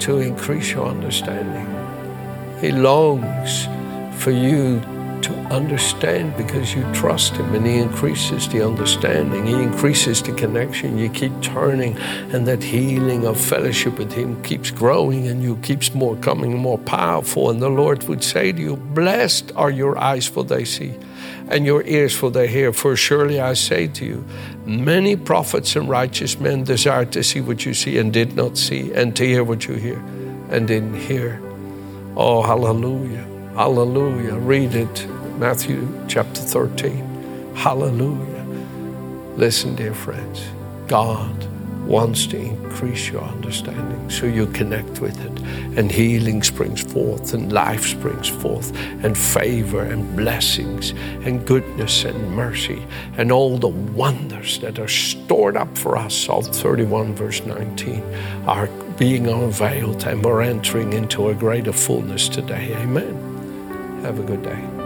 to 0.00 0.18
increase 0.18 0.72
your 0.72 0.86
understanding. 0.86 1.66
He 2.60 2.70
longs 2.70 3.66
for 4.22 4.30
you 4.30 4.80
to 5.22 5.32
understand 5.52 6.36
because 6.36 6.74
you 6.74 6.82
trust 6.92 7.36
Him 7.36 7.54
and 7.54 7.66
He 7.66 7.78
increases 7.78 8.48
the 8.48 8.66
understanding. 8.66 9.46
He 9.46 9.54
increases 9.54 10.22
the 10.22 10.32
connection. 10.32 10.98
You 10.98 11.08
keep 11.08 11.32
turning, 11.40 11.96
and 12.32 12.46
that 12.46 12.62
healing 12.62 13.26
of 13.26 13.40
fellowship 13.40 13.98
with 13.98 14.12
Him 14.12 14.42
keeps 14.42 14.70
growing 14.70 15.28
and 15.28 15.42
you 15.42 15.56
keeps 15.58 15.94
more 15.94 16.16
coming 16.16 16.56
more 16.56 16.78
powerful. 16.78 17.50
And 17.50 17.60
the 17.60 17.68
Lord 17.68 18.04
would 18.08 18.24
say 18.24 18.52
to 18.52 18.60
you, 18.60 18.76
Blessed 18.76 19.52
are 19.56 19.70
your 19.70 19.98
eyes, 19.98 20.26
for 20.26 20.44
they 20.44 20.64
see 20.64 20.94
and 21.50 21.66
your 21.66 21.82
ears 21.84 22.16
for 22.16 22.30
they 22.30 22.46
hear. 22.46 22.72
For 22.72 22.96
surely 22.96 23.40
I 23.40 23.54
say 23.54 23.88
to 23.88 24.04
you, 24.04 24.24
many 24.64 25.16
prophets 25.16 25.76
and 25.76 25.88
righteous 25.88 26.38
men 26.38 26.64
desired 26.64 27.12
to 27.12 27.22
see 27.22 27.40
what 27.40 27.66
you 27.66 27.74
see 27.74 27.98
and 27.98 28.12
did 28.12 28.36
not 28.36 28.56
see, 28.56 28.92
and 28.94 29.14
to 29.16 29.26
hear 29.26 29.44
what 29.44 29.66
you 29.66 29.74
hear 29.74 30.02
and 30.50 30.66
didn't 30.66 30.94
hear. 30.94 31.40
Oh, 32.16 32.42
hallelujah. 32.42 33.29
Hallelujah. 33.54 34.36
Read 34.36 34.74
it, 34.74 35.08
Matthew 35.38 35.88
chapter 36.08 36.40
13. 36.40 37.54
Hallelujah. 37.54 38.44
Listen, 39.36 39.74
dear 39.74 39.92
friends, 39.92 40.44
God 40.86 41.46
wants 41.84 42.26
to 42.28 42.36
increase 42.36 43.08
your 43.08 43.22
understanding 43.22 44.08
so 44.08 44.26
you 44.26 44.46
connect 44.46 45.00
with 45.00 45.18
it. 45.20 45.40
And 45.76 45.90
healing 45.90 46.42
springs 46.42 46.80
forth, 46.80 47.34
and 47.34 47.52
life 47.52 47.86
springs 47.86 48.28
forth, 48.28 48.74
and 49.02 49.18
favor, 49.18 49.82
and 49.82 50.16
blessings, 50.16 50.90
and 51.24 51.44
goodness, 51.44 52.04
and 52.04 52.30
mercy, 52.30 52.86
and 53.16 53.32
all 53.32 53.58
the 53.58 53.68
wonders 53.68 54.60
that 54.60 54.78
are 54.78 54.88
stored 54.88 55.56
up 55.56 55.76
for 55.76 55.96
us. 55.96 56.14
Psalm 56.14 56.44
31, 56.44 57.14
verse 57.14 57.44
19, 57.44 58.02
are 58.46 58.68
being 58.96 59.26
unveiled, 59.26 60.04
and 60.04 60.24
we're 60.24 60.42
entering 60.42 60.92
into 60.92 61.28
a 61.28 61.34
greater 61.34 61.72
fullness 61.72 62.28
today. 62.28 62.74
Amen. 62.76 63.19
Have 64.02 64.18
a 64.18 64.22
good 64.22 64.42
day. 64.42 64.79